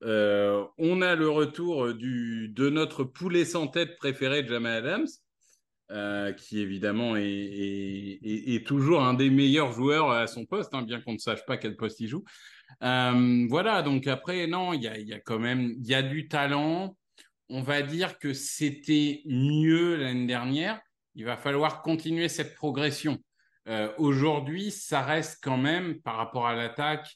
Euh, 0.03 0.65
on 0.77 1.01
a 1.01 1.15
le 1.15 1.29
retour 1.29 1.93
du, 1.93 2.50
de 2.50 2.70
notre 2.70 3.03
poulet 3.03 3.46
sans 3.46 3.67
tête 3.67 3.98
préféré, 3.98 4.46
Jamal 4.46 4.86
Adams, 4.86 5.08
euh, 5.91 6.34
qui 6.34 6.60
évidemment 6.60 7.15
est, 7.15 8.65
toujours 8.65 9.03
un 9.03 9.13
des 9.13 9.29
meilleurs 9.29 9.72
joueurs 9.72 10.12
à 10.12 10.27
son 10.27 10.46
poste, 10.46 10.74
hein, 10.74 10.82
bien 10.82 11.00
qu'on 11.00 11.13
ne 11.13 11.17
sache 11.20 11.46
pas 11.46 11.58
quel 11.58 11.77
poste 11.77 12.01
il 12.01 12.08
joue. 12.10 12.24
voilà, 12.82 13.82
donc 13.82 14.08
après, 14.08 14.46
non, 14.48 14.74
il 14.74 14.84
y 14.84 15.13
a, 15.13 15.20
quand 15.20 15.39
même, 15.39 15.74
y 15.79 15.93
a 15.93 16.01
du 16.01 16.27
talent. 16.27 16.98
On 17.55 17.62
va 17.62 17.83
dire 17.83 18.17
que 18.17 18.33
c'était 18.33 19.22
mieux 19.25 19.95
l'année 19.95 20.25
dernière. 20.25 20.81
Il 21.13 21.24
va 21.24 21.38
falloir 21.38 21.83
continuer 21.83 22.27
cette 22.27 22.55
progression. 22.55 23.19
Aujourd'hui, 24.00 24.72
ça 24.72 25.03
reste 25.03 25.38
quand 25.43 25.60
même, 25.60 26.01
par 26.01 26.15
rapport 26.15 26.48
à 26.48 26.55
l'attaque, 26.55 27.15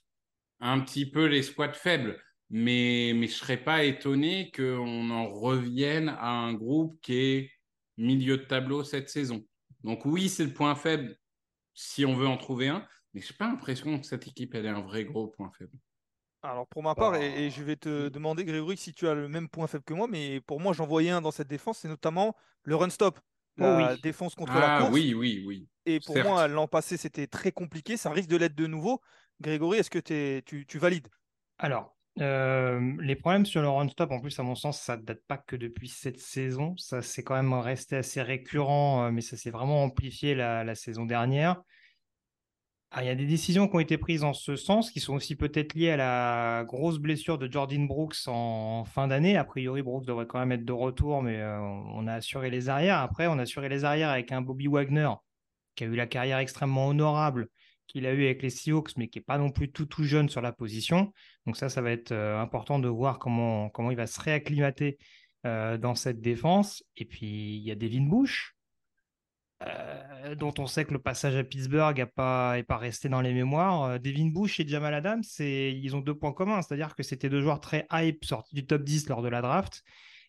un 0.59 0.79
petit 0.81 1.09
peu 1.09 1.25
les 1.25 1.41
squats 1.41 1.73
faibles. 1.73 2.21
Mais, 2.51 3.09
je 3.09 3.15
ne 3.15 3.25
serais 3.25 3.57
pas 3.57 3.83
étonné 3.83 4.51
qu'on 4.55 5.09
en 5.09 5.27
revienne 5.27 6.09
à 6.09 6.29
un 6.29 6.53
groupe 6.53 7.01
qui 7.01 7.15
est 7.15 7.51
milieu 7.97 8.37
de 8.37 8.43
tableau 8.43 8.83
cette 8.83 9.09
saison. 9.09 9.43
Donc 9.83 10.05
oui, 10.05 10.29
c'est 10.29 10.45
le 10.45 10.53
point 10.53 10.75
faible 10.75 11.17
si 11.73 12.05
on 12.05 12.13
veut 12.13 12.27
en 12.27 12.37
trouver 12.37 12.67
un, 12.67 12.85
mais 13.15 13.21
je 13.21 13.33
n'ai 13.33 13.37
pas 13.37 13.47
l'impression 13.47 13.99
que 13.99 14.05
cette 14.05 14.27
équipe 14.27 14.53
elle 14.53 14.67
ait 14.67 14.69
un 14.69 14.81
vrai 14.81 15.03
gros 15.03 15.29
point 15.29 15.51
faible. 15.57 15.79
Alors 16.43 16.67
pour 16.67 16.83
ma 16.83 16.95
part, 16.95 17.15
et, 17.15 17.49
je 17.49 17.63
vais 17.63 17.75
te 17.75 18.09
demander 18.09 18.45
Grégory 18.45 18.77
si 18.77 18.93
tu 18.93 19.07
as 19.07 19.13
le 19.13 19.27
même 19.27 19.49
point 19.49 19.67
faible 19.67 19.83
que 19.83 19.93
moi, 19.93 20.07
mais 20.07 20.39
pour 20.41 20.59
moi 20.59 20.73
j'en 20.73 20.85
voyais 20.85 21.09
un 21.09 21.21
dans 21.21 21.31
cette 21.31 21.47
défense, 21.47 21.79
c'est 21.79 21.87
notamment 21.87 22.35
le 22.63 22.75
run 22.75 22.89
stop. 22.89 23.19
Oh 23.59 23.63
la 23.63 23.97
défense 23.97 24.35
contre 24.35 24.53
la 24.53 24.75
ah 24.75 24.79
course. 24.81 24.93
Oui, 24.93 25.15
oui, 25.15 25.43
oui. 25.47 25.67
Et 25.87 25.99
pour 25.99 26.15
moi, 26.19 26.47
l'an 26.47 26.67
passé, 26.67 26.95
c'était 26.95 27.25
très 27.25 27.51
compliqué. 27.51 27.97
Ça 27.97 28.11
risque 28.11 28.29
de 28.29 28.37
l'être 28.37 28.53
de 28.53 28.67
nouveau. 28.67 29.01
Grégory, 29.41 29.79
est-ce 29.79 29.89
que 29.89 30.41
tu, 30.41 30.65
tu 30.67 30.77
valides? 30.77 31.07
Alors, 31.57 31.97
euh, 32.21 32.93
les 32.99 33.15
problèmes 33.15 33.45
sur 33.45 33.61
le 33.61 33.69
run-stop, 33.69 34.11
en 34.11 34.19
plus, 34.19 34.37
à 34.39 34.43
mon 34.43 34.55
sens, 34.55 34.79
ça 34.81 34.97
ne 34.97 35.01
date 35.01 35.21
pas 35.27 35.37
que 35.37 35.55
depuis 35.55 35.87
cette 35.87 36.19
saison. 36.19 36.75
Ça, 36.77 37.01
c'est 37.01 37.23
quand 37.23 37.35
même 37.35 37.53
resté 37.53 37.95
assez 37.95 38.21
récurrent, 38.21 39.05
euh, 39.05 39.11
mais 39.11 39.21
ça 39.21 39.37
s'est 39.37 39.51
vraiment 39.51 39.83
amplifié 39.83 40.35
la, 40.35 40.75
saison 40.75 41.05
dernière. 41.05 41.61
Ah, 42.91 43.03
il 43.03 43.07
y 43.07 43.09
a 43.09 43.15
des 43.15 43.25
décisions 43.25 43.67
qui 43.67 43.75
ont 43.75 43.79
été 43.81 43.97
prises 43.97 44.23
en 44.23 44.33
ce 44.33 44.55
sens, 44.55 44.91
qui 44.91 45.01
sont 45.01 45.13
aussi 45.15 45.35
peut-être 45.35 45.73
liées 45.73 45.91
à 45.91 45.97
la 45.97 46.63
grosse 46.65 46.99
blessure 46.99 47.37
de 47.37 47.51
Jordan 47.51 47.85
Brooks 47.85 48.15
en 48.27 48.85
fin 48.85 49.09
d'année. 49.09 49.35
A 49.35 49.43
priori, 49.43 49.81
Brooks 49.81 50.05
devrait 50.05 50.25
quand 50.25 50.39
même 50.39 50.53
être 50.53 50.63
de 50.63 50.71
retour, 50.71 51.21
mais 51.21 51.35
euh, 51.41 51.59
on 51.59 52.07
a 52.07 52.13
assuré 52.13 52.49
les 52.49 52.69
arrières. 52.69 52.99
Après, 52.99 53.27
on 53.27 53.37
a 53.39 53.41
assuré 53.41 53.67
les 53.67 53.83
arrières 53.83 54.09
avec 54.09 54.31
un 54.31 54.41
Bobby 54.41 54.67
Wagner, 54.67 55.09
qui 55.75 55.83
a 55.83 55.87
eu 55.87 55.95
la 55.95 56.07
carrière 56.07 56.37
extrêmement 56.37 56.87
honorable, 56.87 57.49
qu'il 57.87 58.05
a 58.05 58.13
eu 58.13 58.23
avec 58.23 58.41
les 58.41 58.49
Seahawks, 58.49 58.95
mais 58.95 59.09
qui 59.09 59.19
n'est 59.19 59.25
pas 59.25 59.37
non 59.37 59.51
plus 59.51 59.69
tout, 59.69 59.85
tout 59.85 60.03
jeune 60.03 60.29
sur 60.29 60.41
la 60.41 60.53
position. 60.53 61.11
Donc 61.45 61.57
ça, 61.57 61.67
ça 61.67 61.81
va 61.81 61.91
être 61.91 62.13
euh, 62.13 62.39
important 62.39 62.79
de 62.79 62.87
voir 62.87 63.19
comment, 63.19 63.69
comment 63.69 63.91
il 63.91 63.97
va 63.97 64.07
se 64.07 64.19
réacclimater 64.21 64.97
euh, 65.45 65.77
dans 65.77 65.95
cette 65.95 66.21
défense. 66.21 66.83
Et 66.95 67.05
puis, 67.05 67.57
il 67.57 67.63
y 67.63 67.71
a 67.71 67.75
Devin 67.75 68.07
Bush, 68.07 68.56
euh, 69.65 70.35
dont 70.35 70.53
on 70.59 70.67
sait 70.67 70.85
que 70.85 70.93
le 70.93 70.99
passage 70.99 71.35
à 71.35 71.43
Pittsburgh 71.43 71.97
n'est 71.97 72.05
pas, 72.05 72.61
pas 72.67 72.77
resté 72.77 73.09
dans 73.09 73.21
les 73.21 73.33
mémoires. 73.33 73.99
Devin 73.99 74.27
Bush 74.27 74.59
et 74.59 74.67
Jamal 74.67 74.93
Adams, 74.93 75.23
ils 75.39 75.95
ont 75.95 76.01
deux 76.01 76.15
points 76.15 76.33
communs, 76.33 76.61
c'est-à-dire 76.61 76.95
que 76.95 77.03
c'était 77.03 77.29
deux 77.29 77.41
joueurs 77.41 77.59
très 77.59 77.87
hype 77.91 78.23
sortis 78.25 78.55
du 78.55 78.65
top 78.65 78.83
10 78.83 79.09
lors 79.09 79.21
de 79.21 79.29
la 79.29 79.41
draft 79.41 79.83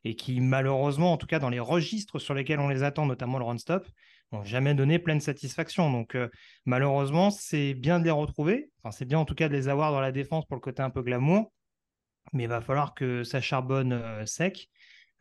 et 0.05 0.15
qui 0.15 0.41
malheureusement, 0.41 1.13
en 1.13 1.17
tout 1.17 1.27
cas 1.27 1.39
dans 1.39 1.51
les 1.51 1.61
registres 1.61 2.19
sur 2.19 2.35
lesquels 2.35 2.61
on 2.61 2.69
les 2.69 2.83
attend, 2.83 3.07
notamment 3.07 3.39
le 3.39 3.45
run-stop, 3.45 3.87
n'ont 4.33 4.45
jamais 4.45 4.75
donné 4.75 4.99
pleine 4.99 5.21
satisfaction. 5.21 5.91
Donc 5.91 6.15
euh, 6.15 6.29
malheureusement, 6.65 7.31
c'est 7.31 7.75
bien 7.75 7.99
de 7.99 8.05
les 8.05 8.11
retrouver. 8.11 8.71
C'est 8.91 9.07
bien 9.07 9.19
en 9.19 9.25
tout 9.25 9.35
cas 9.35 9.49
de 9.49 9.55
les 9.55 9.69
avoir 9.69 9.93
dans 9.93 10.01
la 10.01 10.13
défense 10.13 10.47
pour 10.47 10.57
le 10.57 10.61
côté 10.61 10.83
un 10.83 10.91
peu 10.91 11.03
glamour. 11.03 11.53
Mais 12.33 12.45
il 12.45 12.49
va 12.49 12.61
falloir 12.61 12.95
que 12.95 13.25
ça 13.25 13.41
charbonne 13.41 13.93
euh, 13.93 14.27
sec. 14.27 14.69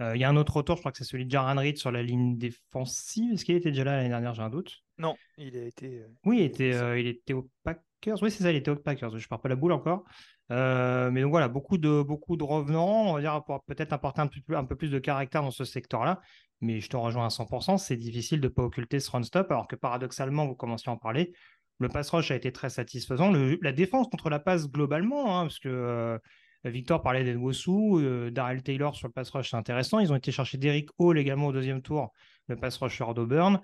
Euh, 0.02 0.16
il 0.16 0.22
y 0.22 0.24
a 0.24 0.30
un 0.30 0.36
autre 0.36 0.58
retour, 0.58 0.76
je 0.76 0.82
crois 0.82 0.92
que 0.92 0.98
c'est 0.98 1.04
celui 1.04 1.26
de 1.26 1.32
Jaran 1.32 1.56
Reed 1.56 1.78
sur 1.78 1.92
la 1.92 2.04
ligne 2.04 2.38
défensive. 2.38 3.34
Est-ce 3.34 3.46
qu'il 3.46 3.56
était 3.56 3.72
déjà 3.72 3.84
là 3.84 3.98
l'année 3.98 4.10
dernière? 4.10 4.34
J'ai 4.34 4.44
un 4.44 4.50
doute. 4.50 4.84
Non, 4.98 5.16
il 5.38 5.58
a 5.58 5.66
été. 5.66 6.04
Oui, 6.26 6.38
il 6.40 6.44
était, 6.44 7.00
il 7.00 7.08
était 7.08 7.34
au 7.34 7.50
Packers. 7.64 8.22
Oui, 8.22 8.32
c'est 8.32 8.44
ça, 8.44 8.52
il 8.52 8.58
était 8.58 8.72
au 8.72 8.76
Packers. 8.76 9.10
Je 9.10 9.24
ne 9.24 9.28
pars 9.28 9.42
pas 9.42 9.50
la 9.50 9.56
boule 9.56 9.72
encore. 9.72 10.04
mais 10.50 11.22
donc 11.22 11.32
voilà, 11.32 11.48
beaucoup 11.48 11.78
de, 11.78 12.02
beaucoup 12.02 12.38
de 12.38 12.44
revenants, 12.44 13.10
on 13.10 13.14
va 13.14 13.22
dire, 13.22 13.44
peut-être 13.66 13.94
apporter 13.94 14.22
un, 14.22 14.28
peu, 14.28 14.56
un 14.56 14.66
peu 14.66 14.76
plus 14.76 14.90
de 14.90 15.00
caractère 15.00 15.42
dans 15.42 15.52
ce 15.52 15.66
secteur-là 15.66 16.22
mais 16.62 16.80
je 16.80 16.90
te 16.90 16.98
rejoins 16.98 17.26
à 17.26 17.30
100%, 17.30 17.78
c'est 17.78 17.98
difficile 17.98 18.42
de 18.42 18.48
ne 18.48 18.54
pas 18.54 18.64
occulter 18.64 19.00
ce 19.00 19.12
run-stop, 19.12 19.50
alors 19.52 19.68
que 19.68 19.76
paradoxalement, 19.76 20.48
vous 20.48 20.56
commenciez 20.56 20.90
à 20.90 20.94
en 20.94 20.98
parler, 20.98 21.34
le 21.80 21.90
pass 21.90 22.10
rush 22.10 22.32
a 22.32 22.36
été 22.36 22.52
très 22.52 22.70
satisfaisant. 22.70 23.32
la 23.32 23.72
défense 23.72 24.08
contre 24.10 24.30
la 24.30 24.40
passe 24.40 24.70
globalement, 24.70 25.40
hein, 25.40 25.44
parce 25.44 25.60
que 25.60 25.70
euh, 25.70 26.18
Victor 26.64 27.02
parlait 27.02 27.24
d'Enwosu, 27.24 27.72
euh, 27.72 28.32
Darrell 28.32 28.64
Taylor 28.64 28.96
sur 28.96 29.08
le 29.08 29.14
pass 29.14 29.30
rush, 29.30 29.52
c'est 29.52 29.58
intéressant. 29.58 30.00
Ils 30.00 30.12
ont 30.12 30.16
été 30.16 30.32
chercher 30.32 30.58
Derrick 30.58 30.90
Hall 30.98 31.18
également 31.18 31.48
au 31.48 31.52
deuxième 31.54 31.82
tour, 31.82 32.12
le 32.48 32.56
pass 32.56 32.78
rusher 32.78 33.06
d'Auburn. 33.16 33.62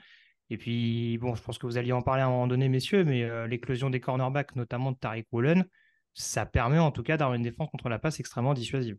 Et 0.50 0.58
puis, 0.58 1.18
bon, 1.18 1.36
je 1.36 1.42
pense 1.42 1.58
que 1.58 1.66
vous 1.66 1.78
alliez 1.78 1.94
en 1.94 2.02
parler 2.02 2.22
à 2.22 2.28
un 2.28 2.30
moment 2.30 2.48
donné, 2.48 2.70
messieurs, 2.70 3.04
mais 3.04 3.24
euh, 3.24 3.48
l'éclosion 3.48 3.90
des 3.90 4.00
cornerbacks, 4.00 4.56
notamment 4.56 4.92
de 4.92 4.98
Tariq 4.98 5.26
Woolen, 5.32 5.66
ça 6.14 6.46
permet 6.46 6.80
en 6.80 6.92
tout 6.92 7.04
cas 7.04 7.18
d'avoir 7.18 7.36
une 7.36 7.44
défense 7.44 7.70
contre 7.70 7.90
la 7.90 8.00
passe 8.00 8.20
extrêmement 8.20 8.54
dissuasive. 8.54 8.98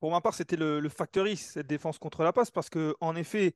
Pour 0.00 0.10
ma 0.10 0.20
part, 0.20 0.34
c'était 0.34 0.56
le, 0.56 0.80
le 0.80 0.90
cette 1.36 1.66
défense 1.66 1.98
contre 1.98 2.22
la 2.22 2.32
passe, 2.32 2.50
parce 2.50 2.70
que 2.70 2.94
en 3.00 3.14
effet, 3.16 3.54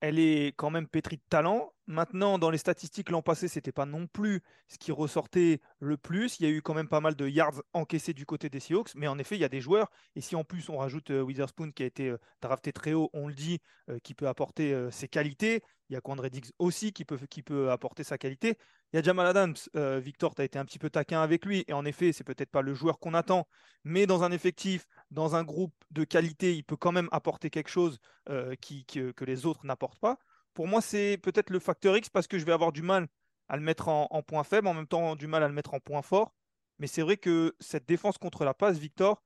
elle 0.00 0.18
est 0.18 0.54
quand 0.56 0.70
même 0.70 0.86
pétrie 0.86 1.16
de 1.16 1.22
talent. 1.28 1.73
Maintenant, 1.86 2.38
dans 2.38 2.48
les 2.48 2.56
statistiques 2.56 3.10
l'an 3.10 3.20
passé, 3.20 3.46
c'était 3.46 3.72
pas 3.72 3.84
non 3.84 4.06
plus 4.06 4.40
ce 4.68 4.78
qui 4.78 4.90
ressortait 4.90 5.60
le 5.80 5.98
plus. 5.98 6.40
Il 6.40 6.44
y 6.44 6.46
a 6.46 6.50
eu 6.50 6.62
quand 6.62 6.72
même 6.72 6.88
pas 6.88 7.00
mal 7.00 7.14
de 7.14 7.28
yards 7.28 7.62
encaissés 7.74 8.14
du 8.14 8.24
côté 8.24 8.48
des 8.48 8.58
Seahawks, 8.58 8.94
mais 8.94 9.06
en 9.06 9.18
effet, 9.18 9.36
il 9.36 9.40
y 9.40 9.44
a 9.44 9.50
des 9.50 9.60
joueurs. 9.60 9.90
Et 10.16 10.22
si 10.22 10.34
en 10.34 10.44
plus 10.44 10.70
on 10.70 10.78
rajoute 10.78 11.10
euh, 11.10 11.20
Witherspoon 11.20 11.72
qui 11.72 11.82
a 11.82 11.86
été 11.86 12.08
euh, 12.08 12.18
drafté 12.40 12.72
très 12.72 12.94
haut, 12.94 13.10
on 13.12 13.28
le 13.28 13.34
dit, 13.34 13.60
euh, 13.90 13.98
qui 14.02 14.14
peut 14.14 14.28
apporter 14.28 14.74
ses 14.90 15.08
qualités. 15.08 15.62
Il 15.90 15.92
y 15.92 15.96
a 15.96 16.00
Quandre 16.00 16.30
Diggs 16.30 16.50
aussi 16.58 16.92
qui 16.92 17.04
peut, 17.04 17.70
apporter 17.70 18.02
sa 18.02 18.16
qualité. 18.16 18.56
Il 18.92 18.96
y 18.96 18.98
a 18.98 19.02
Jamal 19.02 19.26
Adams. 19.26 19.54
Victor, 20.00 20.34
tu 20.34 20.40
as 20.40 20.44
été 20.46 20.58
un 20.58 20.64
petit 20.64 20.78
peu 20.78 20.88
taquin 20.88 21.20
avec 21.20 21.44
lui. 21.44 21.64
Et 21.68 21.74
en 21.74 21.84
effet, 21.84 22.12
c'est 22.12 22.24
peut-être 22.24 22.50
pas 22.50 22.62
le 22.62 22.72
joueur 22.72 22.98
qu'on 22.98 23.12
attend, 23.12 23.46
mais 23.84 24.06
dans 24.06 24.22
un 24.22 24.32
effectif, 24.32 24.86
dans 25.10 25.36
un 25.36 25.44
groupe 25.44 25.74
de 25.90 26.04
qualité, 26.04 26.54
il 26.54 26.64
peut 26.64 26.76
quand 26.76 26.92
même 26.92 27.08
apporter 27.12 27.50
quelque 27.50 27.68
chose 27.68 27.98
que 28.26 29.24
les 29.24 29.46
autres 29.46 29.66
n'apportent 29.66 30.00
pas. 30.00 30.18
Pour 30.54 30.68
moi, 30.68 30.80
c'est 30.80 31.18
peut-être 31.22 31.50
le 31.50 31.58
facteur 31.58 31.96
X 31.96 32.08
parce 32.08 32.26
que 32.26 32.38
je 32.38 32.44
vais 32.44 32.52
avoir 32.52 32.72
du 32.72 32.82
mal 32.82 33.08
à 33.48 33.56
le 33.56 33.62
mettre 33.62 33.88
en, 33.88 34.22
point 34.22 34.44
faible, 34.44 34.68
en 34.68 34.74
même 34.74 34.86
temps 34.86 35.16
du 35.16 35.26
mal 35.26 35.42
à 35.42 35.48
le 35.48 35.54
mettre 35.54 35.74
en 35.74 35.80
point 35.80 36.02
fort. 36.02 36.34
Mais 36.78 36.86
c'est 36.86 37.02
vrai 37.02 37.16
que 37.16 37.54
cette 37.60 37.86
défense 37.86 38.18
contre 38.18 38.44
la 38.44 38.54
passe, 38.54 38.78
Victor, 38.78 39.22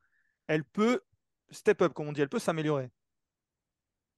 elle 0.49 0.65
peut 0.65 1.03
step 1.51 1.83
up, 1.83 1.93
comme 1.95 2.09
on 2.09 2.13
dit, 2.13 2.21
elle 2.21 2.29
peut 2.29 2.39
s'améliorer. 2.39 2.91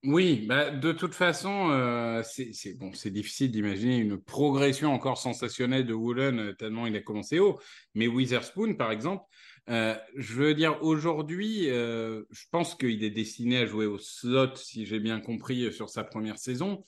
Oui, 0.03 0.47
bah, 0.47 0.71
de 0.71 0.93
toute 0.93 1.13
façon, 1.13 1.69
euh, 1.71 2.23
c'est 2.23 2.73
bon, 2.79 2.91
difficile 3.05 3.51
d'imaginer 3.51 3.99
une 3.99 4.19
progression 4.19 4.95
encore 4.95 5.19
sensationnelle 5.19 5.85
de 5.85 5.93
Woolen 5.93 6.39
euh, 6.39 6.53
tellement 6.55 6.87
il 6.87 6.97
a 6.97 7.01
commencé 7.01 7.39
haut. 7.39 7.61
Mais 7.95 8.07
Witherspoon, 8.07 8.77
par 8.77 8.93
exemple, 8.93 9.25
euh, 9.69 9.95
je 10.17 10.33
veux 10.33 10.55
dire 10.55 10.83
aujourd'hui, 10.83 11.65
je 11.67 12.45
pense 12.51 12.75
qu'il 12.75 13.05
est 13.05 13.11
destiné 13.11 13.59
à 13.59 13.67
jouer 13.67 13.85
au 13.85 13.99
slot, 13.99 14.57
si 14.57 14.87
j'ai 14.87 15.01
bien 15.01 15.21
compris, 15.21 15.71
sur 15.71 15.91
sa 15.91 16.03
première 16.03 16.39
saison. 16.39 16.83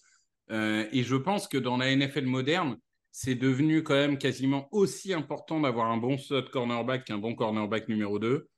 Euh, 0.53 0.87
et 0.93 1.03
je 1.03 1.17
pense 1.17 1.49
que 1.49 1.59
dans 1.59 1.77
la 1.77 1.95
NFL 1.95 2.27
moderne, 2.27 2.77
c'est 3.11 3.35
devenu 3.35 3.83
quand 3.83 3.95
même 3.95 4.19
quasiment 4.19 4.69
aussi 4.71 5.13
important 5.13 5.61
d'avoir 5.61 5.91
un 5.91 5.97
bon 5.97 6.19
slot 6.19 6.45
cornerback 6.53 7.05
qu'un 7.05 7.19
bon 7.19 7.35
cornerback 7.35 7.89
numéro 7.89 8.19
2. 8.19 8.49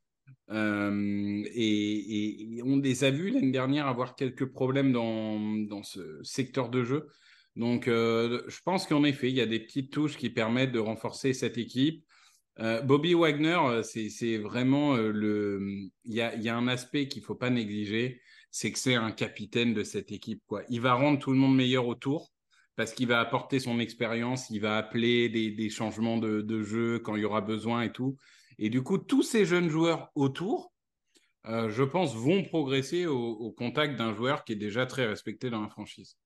Euh, 0.50 1.42
et, 1.54 2.60
on 2.64 2.78
les 2.78 3.04
a 3.04 3.10
vus 3.10 3.30
l'année 3.30 3.52
dernière 3.52 3.86
avoir 3.86 4.16
quelques 4.16 4.46
problèmes 4.46 4.92
dans, 4.92 5.38
dans 5.66 5.82
ce 5.82 6.22
secteur 6.22 6.68
de 6.68 6.84
jeu. 6.84 7.08
Donc, 7.56 7.86
euh, 7.86 8.42
je 8.48 8.58
pense 8.64 8.86
qu'en 8.86 9.04
effet, 9.04 9.28
il 9.28 9.36
y 9.36 9.40
a 9.40 9.46
des 9.46 9.60
petites 9.60 9.92
touches 9.92 10.16
qui 10.16 10.30
permettent 10.30 10.72
de 10.72 10.80
renforcer 10.80 11.32
cette 11.32 11.58
équipe. 11.58 12.04
Bobby 12.84 13.14
Wagner, 13.14 13.80
c'est 13.82 14.38
vraiment 14.38 14.96
le. 14.96 15.58
Il 16.04 16.14
y 16.14 16.20
a, 16.20 16.36
y 16.36 16.48
a, 16.48 16.56
un 16.56 16.68
aspect 16.68 17.08
qu'il 17.08 17.22
ne 17.22 17.26
faut 17.26 17.34
pas 17.34 17.50
négliger 17.50 18.20
c'est 18.54 18.70
que 18.70 18.78
c'est 18.78 18.94
un 18.94 19.10
capitaine 19.10 19.74
de 19.74 19.82
cette 19.82 20.12
équipe. 20.12 20.40
Quoi. 20.46 20.62
Il 20.68 20.80
va 20.80 20.94
rendre 20.94 21.18
tout 21.18 21.32
le 21.32 21.36
monde 21.36 21.56
meilleur 21.56 21.88
autour 21.88 22.30
parce 22.76 22.92
qu'il 22.92 23.08
va 23.08 23.18
apporter 23.18 23.58
son 23.58 23.80
expérience, 23.80 24.48
il 24.48 24.60
va 24.60 24.78
appeler 24.78 25.28
des, 25.28 25.70
changements 25.70 26.18
de, 26.18 26.62
jeu 26.62 27.00
quand 27.00 27.16
il 27.16 27.22
y 27.22 27.24
aura 27.24 27.40
besoin 27.40 27.82
et 27.82 27.90
tout. 27.90 28.16
Et 28.60 28.70
du 28.70 28.80
coup, 28.84 28.98
tous 28.98 29.24
ces 29.24 29.44
jeunes 29.44 29.68
joueurs 29.68 30.12
autour, 30.14 30.72
euh, 31.46 31.68
je 31.68 31.82
pense, 31.82 32.14
vont 32.14 32.44
progresser 32.44 33.06
au 33.06 33.50
contact 33.50 33.96
d'un 33.96 34.14
joueur 34.14 34.44
qui 34.44 34.52
est 34.52 34.56
déjà 34.56 34.86
très 34.86 35.04
respecté 35.04 35.50
dans 35.50 35.60
la 35.60 35.68
franchise. 35.68 36.16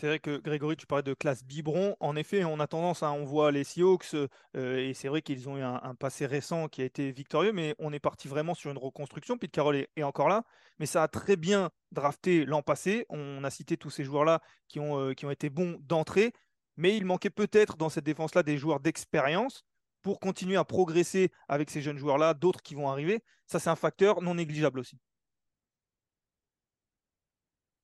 C'est 0.00 0.06
vrai 0.06 0.18
que 0.18 0.38
Grégory, 0.38 0.76
tu 0.76 0.86
parlais 0.86 1.02
de 1.02 1.12
classe 1.12 1.44
biberon. 1.44 1.94
En 2.00 2.16
effet, 2.16 2.42
on 2.44 2.58
a 2.58 2.66
tendance, 2.66 3.02
à, 3.02 3.12
on 3.12 3.26
voit 3.26 3.52
les 3.52 3.64
Seahawks, 3.64 4.14
euh, 4.14 4.78
et 4.78 4.94
c'est 4.94 5.08
vrai 5.08 5.20
qu'ils 5.20 5.46
ont 5.50 5.58
eu 5.58 5.62
un, 5.62 5.94
passé 5.94 6.24
récent 6.24 6.68
qui 6.68 6.80
a 6.80 6.86
été 6.86 7.12
victorieux, 7.12 7.52
mais 7.52 7.74
on 7.78 7.92
est 7.92 8.00
parti 8.00 8.26
vraiment 8.26 8.54
sur 8.54 8.70
une 8.70 8.78
reconstruction. 8.78 9.36
Pete 9.36 9.52
Carroll 9.52 9.76
est, 9.76 10.02
encore 10.02 10.30
là, 10.30 10.44
mais 10.78 10.86
ça 10.86 11.02
a 11.02 11.08
très 11.08 11.36
bien 11.36 11.68
drafté 11.92 12.46
l'an 12.46 12.62
passé. 12.62 13.04
On 13.10 13.44
a 13.44 13.50
cité 13.50 13.76
tous 13.76 13.90
ces 13.90 14.02
joueurs-là 14.02 14.40
qui 14.68 14.80
euh, 14.80 15.12
qui 15.12 15.26
ont 15.26 15.30
été 15.30 15.50
bons 15.50 15.76
d'entrée, 15.82 16.32
mais 16.78 16.96
il 16.96 17.04
manquait 17.04 17.28
peut-être 17.28 17.76
dans 17.76 17.90
cette 17.90 18.04
défense-là 18.04 18.42
des 18.42 18.56
joueurs 18.56 18.80
d'expérience 18.80 19.66
pour 20.00 20.18
continuer 20.18 20.56
à 20.56 20.64
progresser 20.64 21.30
avec 21.46 21.68
ces 21.68 21.82
jeunes 21.82 21.98
joueurs-là, 21.98 22.32
d'autres 22.32 22.62
qui 22.62 22.74
vont 22.74 22.88
arriver. 22.88 23.22
Ça, 23.46 23.58
c'est 23.58 23.68
un 23.68 23.76
facteur 23.76 24.22
non 24.22 24.34
négligeable 24.36 24.80
aussi. 24.80 24.96